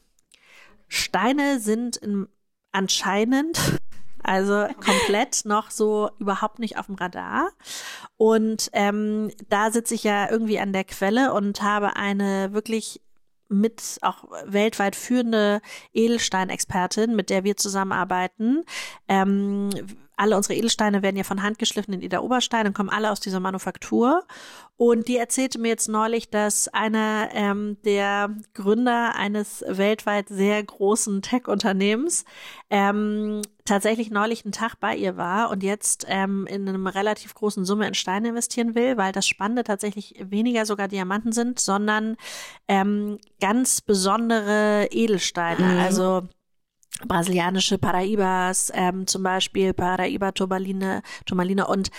[0.89, 2.29] Steine sind in,
[2.73, 3.81] anscheinend
[4.27, 7.51] also komplett noch so überhaupt nicht auf dem Radar.
[8.17, 13.01] Und ähm, da sitze ich ja irgendwie an der Quelle und habe eine wirklich
[13.49, 15.61] mit auch weltweit führende
[15.93, 18.65] Edelsteinexpertin, mit der wir zusammenarbeiten.
[19.07, 19.71] Ähm,
[20.17, 23.21] alle unsere Edelsteine werden ja von Hand geschliffen in Ida Oberstein und kommen alle aus
[23.21, 24.25] dieser Manufaktur.
[24.79, 31.23] Und die erzählte mir jetzt neulich, dass einer ähm, der Gründer eines weltweit sehr großen
[31.23, 32.27] Tech-Unternehmens
[32.69, 37.65] ähm, tatsächlich neulich einen Tag bei ihr war und jetzt ähm, in einem relativ großen
[37.65, 42.17] Summe in Steine investieren will, weil das Spannende tatsächlich weniger sogar Diamanten sind, sondern
[42.69, 45.65] ähm, ganz besondere Edelsteine.
[45.65, 45.81] Mhm.
[45.81, 46.23] Also
[47.07, 51.91] brasilianische Paraibas, ähm, zum Beispiel Paraiba Turmaline, Turmaline und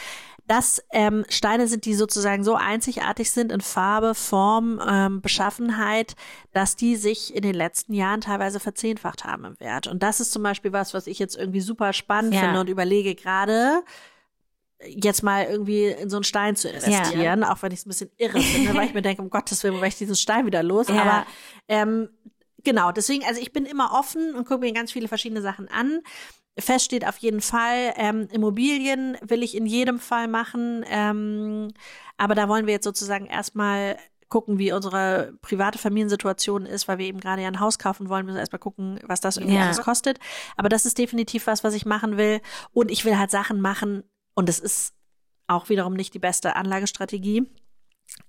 [0.47, 6.15] das ähm, Steine sind, die sozusagen so einzigartig sind in Farbe, Form, ähm, Beschaffenheit,
[6.53, 9.87] dass die sich in den letzten Jahren teilweise verzehnfacht haben im Wert.
[9.87, 12.41] Und das ist zum Beispiel was, was ich jetzt irgendwie super spannend ja.
[12.41, 13.83] finde und überlege gerade,
[14.79, 17.51] jetzt mal irgendwie in so einen Stein zu investieren, ja.
[17.51, 19.79] auch wenn ich es ein bisschen irre finde, weil ich mir denke, um Gottes Willen,
[19.79, 20.87] wo ich diesen Stein wieder los?
[20.87, 21.01] Ja.
[21.01, 21.25] Aber
[21.67, 22.09] ähm,
[22.63, 26.01] genau, deswegen, also ich bin immer offen und gucke mir ganz viele verschiedene Sachen an.
[26.59, 30.83] Fest steht auf jeden Fall, ähm, Immobilien will ich in jedem Fall machen.
[30.89, 31.69] Ähm,
[32.17, 33.97] aber da wollen wir jetzt sozusagen erstmal
[34.29, 38.25] gucken, wie unsere private Familiensituation ist, weil wir eben gerade ja ein Haus kaufen wollen,
[38.25, 39.65] müssen erstmal gucken, was das irgendwie ja.
[39.65, 40.19] alles kostet.
[40.57, 42.41] Aber das ist definitiv was, was ich machen will.
[42.73, 44.03] Und ich will halt Sachen machen,
[44.37, 44.93] und es ist
[45.47, 47.47] auch wiederum nicht die beste Anlagestrategie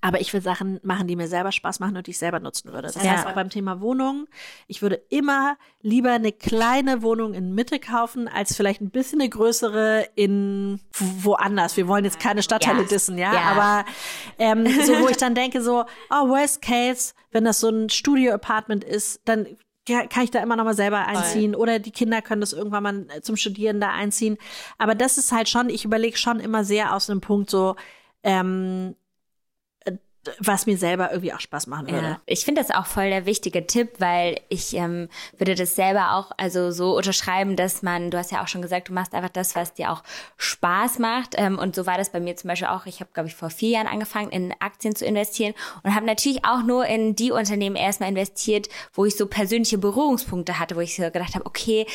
[0.00, 2.72] aber ich will Sachen machen, die mir selber Spaß machen und die ich selber nutzen
[2.72, 2.82] würde.
[2.82, 3.12] Das ja.
[3.12, 4.26] heißt auch beim Thema Wohnung,
[4.66, 9.28] ich würde immer lieber eine kleine Wohnung in Mitte kaufen, als vielleicht ein bisschen eine
[9.28, 11.76] größere in woanders.
[11.76, 12.88] Wir wollen jetzt keine Stadtteile ja.
[12.88, 13.34] dissen, ja?
[13.34, 13.40] ja.
[13.40, 13.84] Aber
[14.38, 18.84] ähm, so, wo ich dann denke, so, oh, worst case, wenn das so ein Studio-Apartment
[18.84, 19.46] ist, dann
[20.10, 21.62] kann ich da immer noch mal selber einziehen Voll.
[21.62, 24.36] oder die Kinder können das irgendwann mal zum Studieren da einziehen.
[24.76, 27.74] Aber das ist halt schon, ich überlege schon immer sehr aus einem Punkt so,
[28.22, 28.94] ähm,
[30.40, 32.06] was mir selber irgendwie auch Spaß machen würde.
[32.06, 35.08] Ja, ich finde das auch voll der wichtige Tipp, weil ich ähm,
[35.38, 38.88] würde das selber auch also so unterschreiben, dass man, du hast ja auch schon gesagt,
[38.88, 40.02] du machst einfach das, was dir auch
[40.36, 41.34] Spaß macht.
[41.36, 42.86] Ähm, und so war das bei mir zum Beispiel auch.
[42.86, 46.44] Ich habe, glaube ich, vor vier Jahren angefangen, in Aktien zu investieren und habe natürlich
[46.44, 50.96] auch nur in die Unternehmen erstmal investiert, wo ich so persönliche Berührungspunkte hatte, wo ich
[50.96, 51.86] so gedacht habe, okay,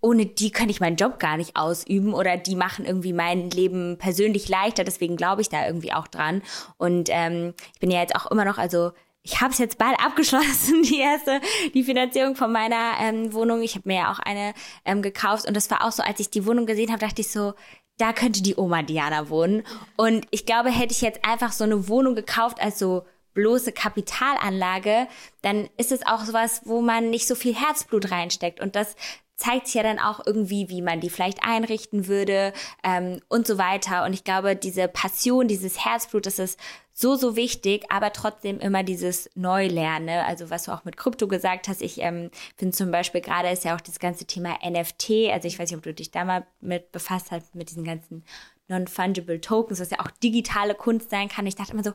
[0.00, 3.98] ohne die könnte ich meinen Job gar nicht ausüben oder die machen irgendwie mein Leben
[3.98, 4.84] persönlich leichter.
[4.84, 6.42] Deswegen glaube ich da irgendwie auch dran.
[6.78, 8.92] Und ähm, ich bin ja jetzt auch immer noch, also
[9.22, 11.40] ich habe es jetzt bald abgeschlossen, die erste,
[11.74, 13.62] die Finanzierung von meiner ähm, Wohnung.
[13.62, 16.30] Ich habe mir ja auch eine ähm, gekauft und das war auch so, als ich
[16.30, 17.54] die Wohnung gesehen habe, dachte ich so,
[17.98, 19.62] da könnte die Oma Diana wohnen.
[19.96, 25.06] Und ich glaube, hätte ich jetzt einfach so eine Wohnung gekauft als so bloße Kapitalanlage,
[25.42, 28.60] dann ist es auch sowas, wo man nicht so viel Herzblut reinsteckt.
[28.60, 28.96] Und das
[29.40, 32.52] zeigt sich ja dann auch irgendwie, wie man die vielleicht einrichten würde
[32.84, 34.04] ähm, und so weiter.
[34.04, 36.60] Und ich glaube, diese Passion, dieses Herzblut, das ist
[36.92, 40.26] so, so wichtig, aber trotzdem immer dieses Neulerne.
[40.26, 43.64] Also was du auch mit Krypto gesagt hast, ich ähm, finde zum Beispiel gerade ist
[43.64, 46.46] ja auch das ganze Thema NFT, also ich weiß nicht, ob du dich da mal
[46.60, 48.24] mit befasst hast, mit diesen ganzen
[48.70, 51.46] Non-Fungible Tokens, was ja auch digitale Kunst sein kann.
[51.46, 51.92] Ich dachte immer so,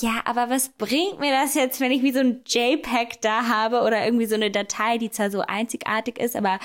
[0.00, 3.82] ja, aber was bringt mir das jetzt, wenn ich wie so ein JPEG da habe
[3.82, 6.58] oder irgendwie so eine Datei, die zwar so einzigartig ist, aber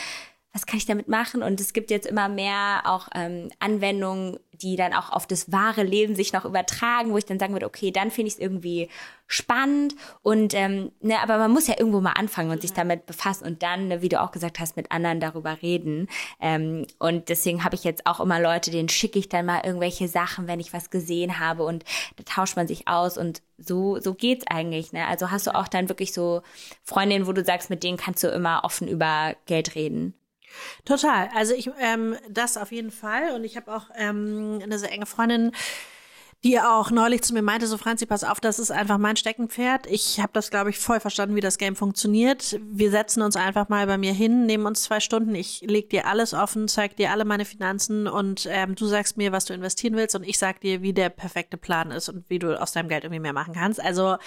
[0.53, 1.43] was kann ich damit machen?
[1.43, 5.83] Und es gibt jetzt immer mehr auch ähm, Anwendungen, die dann auch auf das wahre
[5.83, 8.89] Leben sich noch übertragen, wo ich dann sagen würde, okay, dann finde ich es irgendwie
[9.31, 13.45] spannend und ähm, ne, aber man muss ja irgendwo mal anfangen und sich damit befassen
[13.45, 16.07] und dann, ne, wie du auch gesagt hast, mit anderen darüber reden.
[16.41, 20.07] Ähm, und deswegen habe ich jetzt auch immer Leute, denen schicke ich dann mal irgendwelche
[20.07, 21.85] Sachen, wenn ich was gesehen habe und
[22.17, 24.91] da tauscht man sich aus und so so geht's eigentlich.
[24.91, 25.07] Ne?
[25.07, 26.41] Also hast du auch dann wirklich so
[26.83, 30.13] Freundinnen, wo du sagst, mit denen kannst du immer offen über Geld reden?
[30.83, 31.29] Total.
[31.33, 33.31] Also ich ähm, das auf jeden Fall.
[33.33, 35.53] Und ich habe auch ähm, eine sehr enge Freundin,
[36.43, 39.85] die auch neulich zu mir meinte, so Franzi, pass auf, das ist einfach mein Steckenpferd.
[39.85, 42.59] Ich habe das, glaube ich, voll verstanden, wie das Game funktioniert.
[42.71, 46.07] Wir setzen uns einfach mal bei mir hin, nehmen uns zwei Stunden, ich leg dir
[46.07, 49.95] alles offen, zeig dir alle meine Finanzen und ähm, du sagst mir, was du investieren
[49.95, 52.89] willst und ich sag dir, wie der perfekte Plan ist und wie du aus deinem
[52.89, 53.79] Geld irgendwie mehr machen kannst.
[53.79, 54.17] Also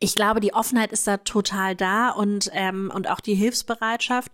[0.00, 4.32] ich glaube, die Offenheit ist da total da und ähm, und auch die Hilfsbereitschaft.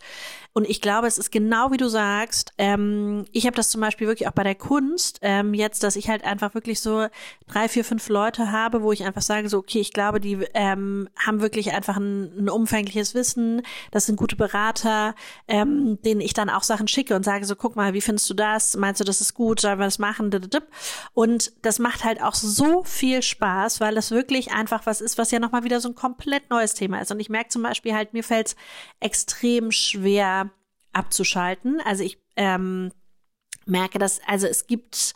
[0.54, 2.52] Und ich glaube, es ist genau wie du sagst.
[2.58, 6.10] Ähm, ich habe das zum Beispiel wirklich auch bei der Kunst ähm, jetzt, dass ich
[6.10, 7.06] halt einfach wirklich so
[7.48, 11.08] drei, vier, fünf Leute habe, wo ich einfach sage so, okay, ich glaube, die ähm,
[11.16, 13.62] haben wirklich einfach ein, ein umfängliches Wissen.
[13.92, 15.14] Das sind gute Berater,
[15.48, 18.34] ähm, denen ich dann auch Sachen schicke und sage so, guck mal, wie findest du
[18.34, 18.76] das?
[18.76, 19.60] Meinst du, das ist gut?
[19.60, 20.30] Sollen wir das machen?
[21.14, 25.30] Und das macht halt auch so viel Spaß, weil das wirklich einfach was ist, was
[25.30, 27.10] ja nochmal wieder so ein komplett neues Thema ist.
[27.10, 28.56] Und ich merke zum Beispiel halt, mir fällt es
[29.00, 30.50] extrem schwer
[30.92, 31.80] abzuschalten.
[31.84, 32.90] Also ich ähm,
[33.66, 35.14] merke, dass, also es gibt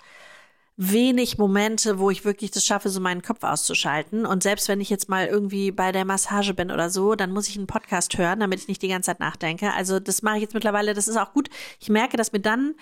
[0.77, 4.27] wenig Momente, wo ich wirklich das schaffe, so meinen Kopf auszuschalten.
[4.27, 7.49] Und selbst wenn ich jetzt mal irgendwie bei der Massage bin oder so, dann muss
[7.49, 9.73] ich einen Podcast hören, damit ich nicht die ganze Zeit nachdenke.
[9.73, 11.49] Also das mache ich jetzt mittlerweile, das ist auch gut.
[11.81, 12.75] Ich merke, dass mir dann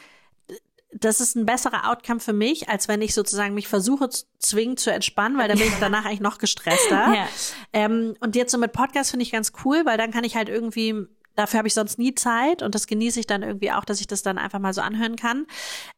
[1.00, 4.76] das ist ein besserer Outcome für mich, als wenn ich sozusagen mich versuche zu zwingen
[4.76, 7.14] zu entspannen, weil dann bin ich danach eigentlich noch gestresster.
[7.14, 7.28] Ja.
[7.72, 10.48] Ähm, und jetzt so mit Podcast finde ich ganz cool, weil dann kann ich halt
[10.48, 14.00] irgendwie Dafür habe ich sonst nie Zeit und das genieße ich dann irgendwie auch, dass
[14.00, 15.46] ich das dann einfach mal so anhören kann.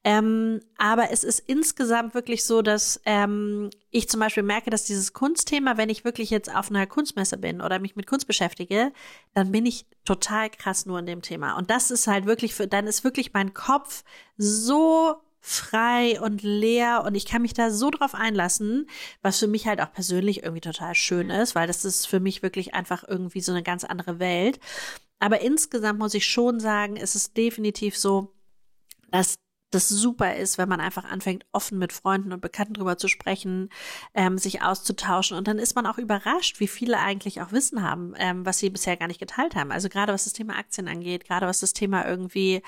[0.05, 5.13] Ähm, aber es ist insgesamt wirklich so, dass ähm, ich zum Beispiel merke, dass dieses
[5.13, 8.93] Kunstthema, wenn ich wirklich jetzt auf einer Kunstmesse bin oder mich mit Kunst beschäftige,
[9.35, 11.57] dann bin ich total krass nur in dem Thema.
[11.57, 14.05] Und das ist halt wirklich für, dann ist wirklich mein Kopf
[14.37, 15.17] so
[15.49, 18.89] frei und leer und ich kann mich da so drauf einlassen,
[19.23, 22.43] was für mich halt auch persönlich irgendwie total schön ist, weil das ist für mich
[22.43, 24.59] wirklich einfach irgendwie so eine ganz andere Welt.
[25.19, 28.35] Aber insgesamt muss ich schon sagen, ist es definitiv so,
[29.11, 29.37] dass
[29.71, 33.69] das super ist, wenn man einfach anfängt, offen mit Freunden und Bekannten drüber zu sprechen,
[34.15, 35.37] ähm, sich auszutauschen.
[35.37, 38.71] Und dann ist man auch überrascht, wie viele eigentlich auch Wissen haben, ähm, was sie
[38.71, 39.73] bisher gar nicht geteilt haben.
[39.73, 42.63] Also gerade was das Thema Aktien angeht, gerade was das Thema irgendwie,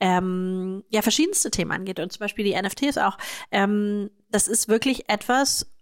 [0.00, 1.98] ähm, ja, verschiedenste Themen angeht.
[1.98, 3.16] Und zum Beispiel die NFTs auch.
[3.50, 5.73] Ähm, das ist wirklich etwas,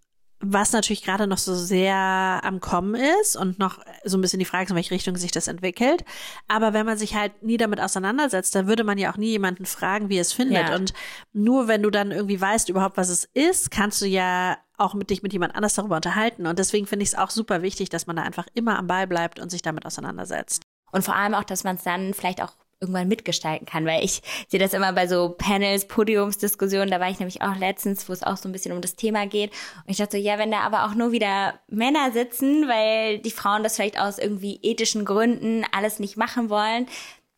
[0.45, 4.45] was natürlich gerade noch so sehr am Kommen ist und noch so ein bisschen die
[4.45, 6.05] Frage ist, in welche Richtung sich das entwickelt.
[6.49, 9.64] Aber wenn man sich halt nie damit auseinandersetzt, dann würde man ja auch nie jemanden
[9.64, 10.68] fragen, wie es findet.
[10.68, 10.74] Ja.
[10.74, 10.93] Und
[11.32, 15.11] nur wenn du dann irgendwie weißt überhaupt, was es ist, kannst du ja auch mit
[15.11, 16.47] dich mit jemand anders darüber unterhalten.
[16.47, 19.07] Und deswegen finde ich es auch super wichtig, dass man da einfach immer am Ball
[19.07, 20.64] bleibt und sich damit auseinandersetzt.
[20.90, 24.20] Und vor allem auch, dass man es dann vielleicht auch irgendwann mitgestalten kann, weil ich
[24.48, 28.22] sehe das immer bei so Panels, Podiumsdiskussionen, da war ich nämlich auch letztens, wo es
[28.22, 29.50] auch so ein bisschen um das Thema geht
[29.86, 33.30] und ich dachte so, ja, wenn da aber auch nur wieder Männer sitzen, weil die
[33.30, 36.86] Frauen das vielleicht aus irgendwie ethischen Gründen alles nicht machen wollen,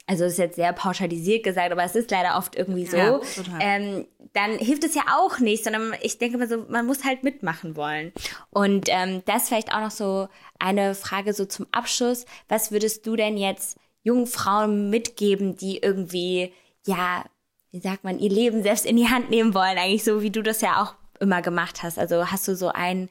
[0.07, 3.21] also ist jetzt sehr pauschalisiert gesagt, aber es ist leider oft irgendwie so, ja,
[3.61, 7.23] ähm, dann hilft es ja auch nicht, sondern ich denke mal so, man muss halt
[7.23, 8.13] mitmachen wollen.
[8.51, 10.29] Und ähm, das vielleicht auch noch so
[10.59, 12.27] eine Frage so zum Abschluss.
[12.49, 16.53] Was würdest du denn jetzt jungen Frauen mitgeben, die irgendwie,
[16.87, 17.25] ja,
[17.73, 20.43] wie sagt man, ihr Leben selbst in die Hand nehmen wollen, eigentlich so wie du
[20.43, 21.99] das ja auch immer gemacht hast.
[21.99, 23.09] Also hast du so einen,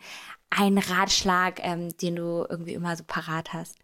[0.50, 3.76] einen Ratschlag, ähm, den du irgendwie immer so parat hast?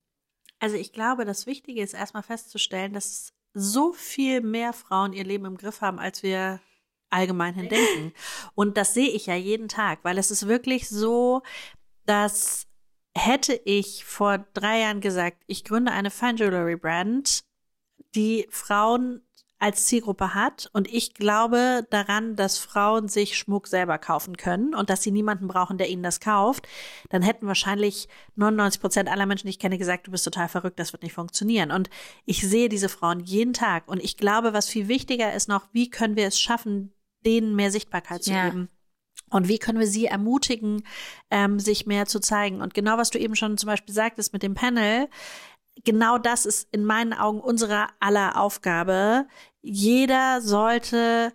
[0.60, 5.45] Also ich glaube, das Wichtige ist erstmal festzustellen, dass so viel mehr Frauen ihr Leben
[5.45, 6.62] im Griff haben, als wir
[7.10, 8.14] allgemein hin denken.
[8.55, 11.41] Und das sehe ich ja jeden Tag, weil es ist wirklich so,
[12.05, 12.68] dass
[13.26, 17.43] hätte ich vor drei Jahren gesagt, ich gründe eine Fine Jewelry Brand,
[18.15, 19.22] die Frauen
[19.59, 24.89] als Zielgruppe hat und ich glaube daran, dass Frauen sich Schmuck selber kaufen können und
[24.89, 26.65] dass sie niemanden brauchen, der ihnen das kauft,
[27.09, 30.80] dann hätten wahrscheinlich 99 Prozent aller Menschen, die ich kenne, gesagt, du bist total verrückt,
[30.80, 31.72] das wird nicht funktionieren.
[31.72, 31.89] Und
[32.26, 35.89] ich sehe diese Frauen jeden Tag und ich glaube, was viel wichtiger ist noch, wie
[35.89, 36.93] können wir es schaffen,
[37.26, 38.45] denen mehr Sichtbarkeit zu ja.
[38.45, 38.70] geben.
[39.30, 40.84] Und wie können wir sie ermutigen,
[41.32, 42.61] ähm, sich mehr zu zeigen?
[42.61, 45.07] Und genau was du eben schon zum Beispiel sagtest mit dem Panel,
[45.84, 49.27] genau das ist in meinen Augen unsere aller Aufgabe.
[49.61, 51.34] Jeder sollte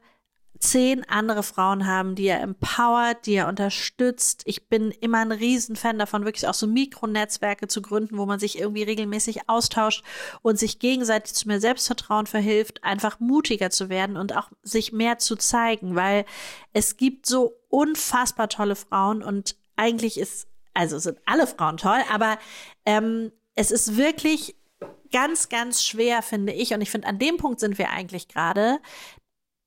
[0.58, 4.42] zehn andere Frauen haben, die er empowert, die er unterstützt.
[4.46, 8.58] Ich bin immer ein Riesenfan davon, wirklich auch so Mikronetzwerke zu gründen, wo man sich
[8.58, 10.04] irgendwie regelmäßig austauscht
[10.42, 15.18] und sich gegenseitig zu mehr Selbstvertrauen verhilft, einfach mutiger zu werden und auch sich mehr
[15.18, 16.24] zu zeigen, weil
[16.72, 22.38] es gibt so unfassbar tolle Frauen und eigentlich ist, also sind alle Frauen toll, aber
[22.86, 24.56] ähm, es ist wirklich
[25.12, 26.74] ganz, ganz schwer, finde ich.
[26.74, 28.80] Und ich finde, an dem Punkt sind wir eigentlich gerade,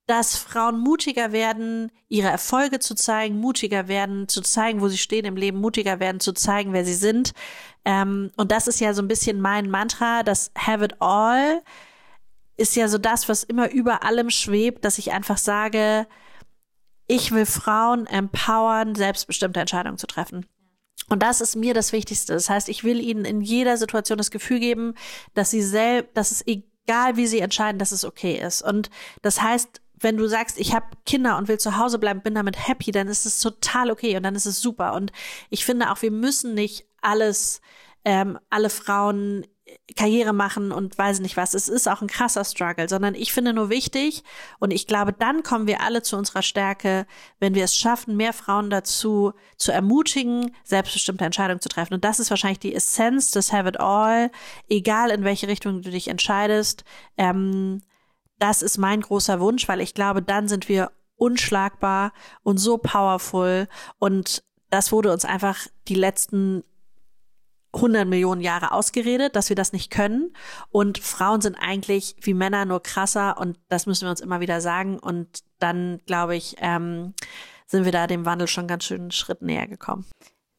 [0.07, 5.25] dass Frauen mutiger werden, ihre Erfolge zu zeigen, mutiger werden, zu zeigen, wo sie stehen
[5.25, 7.33] im Leben, mutiger werden, zu zeigen, wer sie sind.
[7.83, 11.61] Ähm, und das ist ja so ein bisschen mein Mantra, das Have it all
[12.57, 16.07] ist ja so das, was immer über allem schwebt, dass ich einfach sage,
[17.05, 20.45] ich will Frauen empowern, selbstbestimmte Entscheidungen zu treffen.
[21.09, 22.33] Und das ist mir das Wichtigste.
[22.33, 24.95] Das heißt, ich will ihnen in jeder Situation das Gefühl geben,
[25.35, 28.61] dass sie selbst, dass es egal wie sie entscheiden, dass es okay ist.
[28.61, 28.89] Und
[29.21, 32.67] das heißt, wenn du sagst, ich habe Kinder und will zu Hause bleiben, bin damit
[32.67, 34.93] happy, dann ist es total okay und dann ist es super.
[34.93, 35.11] Und
[35.49, 37.61] ich finde auch, wir müssen nicht alles,
[38.05, 39.45] ähm, alle Frauen
[39.95, 41.53] Karriere machen und weiß nicht was.
[41.53, 44.23] Es ist auch ein krasser Struggle, sondern ich finde nur wichtig
[44.59, 47.05] und ich glaube, dann kommen wir alle zu unserer Stärke,
[47.39, 51.93] wenn wir es schaffen, mehr Frauen dazu zu ermutigen, selbstbestimmte Entscheidungen zu treffen.
[51.93, 54.31] Und das ist wahrscheinlich die Essenz des Have It All,
[54.69, 56.83] egal in welche Richtung du dich entscheidest.
[57.17, 57.81] Ähm,
[58.39, 62.13] das ist mein großer Wunsch, weil ich glaube, dann sind wir unschlagbar
[62.43, 63.67] und so powerful
[63.99, 66.63] und das wurde uns einfach die letzten
[67.73, 70.33] 100 Millionen Jahre ausgeredet, dass wir das nicht können.
[70.69, 74.61] Und Frauen sind eigentlich wie Männer nur krasser und das müssen wir uns immer wieder
[74.61, 74.99] sagen.
[74.99, 77.13] Und dann, glaube ich, ähm,
[77.65, 80.05] sind wir da dem Wandel schon ganz schön einen Schritt näher gekommen.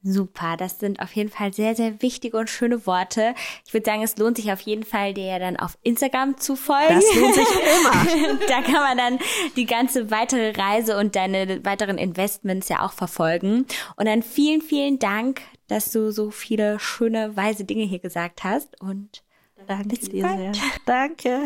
[0.01, 3.35] Super, das sind auf jeden Fall sehr, sehr wichtige und schöne Worte.
[3.65, 6.55] Ich würde sagen, es lohnt sich auf jeden Fall, dir ja dann auf Instagram zu
[6.55, 6.95] folgen.
[6.95, 8.39] Das lohnt sich immer.
[8.47, 9.19] da kann man dann
[9.57, 13.65] die ganze weitere Reise und deine weiteren Investments ja auch verfolgen.
[13.97, 18.79] Und dann vielen, vielen Dank, dass du so viele schöne, weise Dinge hier gesagt hast
[18.79, 19.21] und
[19.67, 20.51] danke dir sehr.
[20.85, 21.43] Danke.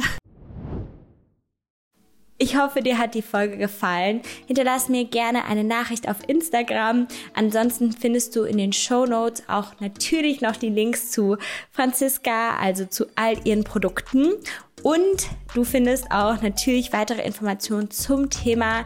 [2.44, 4.20] Ich hoffe, dir hat die Folge gefallen.
[4.48, 7.08] Hinterlass mir gerne eine Nachricht auf Instagram.
[7.34, 11.38] Ansonsten findest du in den Show Notes auch natürlich noch die Links zu
[11.72, 14.34] Franziska, also zu all ihren Produkten.
[14.82, 18.84] Und du findest auch natürlich weitere Informationen zum Thema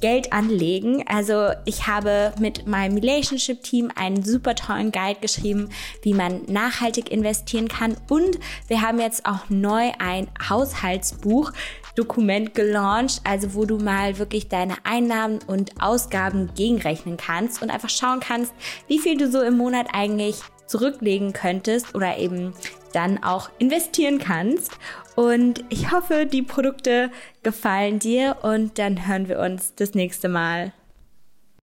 [0.00, 1.04] Geld anlegen.
[1.06, 5.70] Also ich habe mit meinem Relationship-Team einen super tollen Guide geschrieben,
[6.02, 7.96] wie man nachhaltig investieren kann.
[8.08, 11.52] Und wir haben jetzt auch neu ein Haushaltsbuch
[11.96, 17.90] Dokument gelauncht, also wo du mal wirklich deine Einnahmen und Ausgaben gegenrechnen kannst und einfach
[17.90, 18.52] schauen kannst,
[18.86, 22.52] wie viel du so im Monat eigentlich zurücklegen könntest oder eben
[22.92, 24.72] dann auch investieren kannst.
[25.14, 27.10] Und ich hoffe, die Produkte
[27.42, 30.72] gefallen dir und dann hören wir uns das nächste Mal.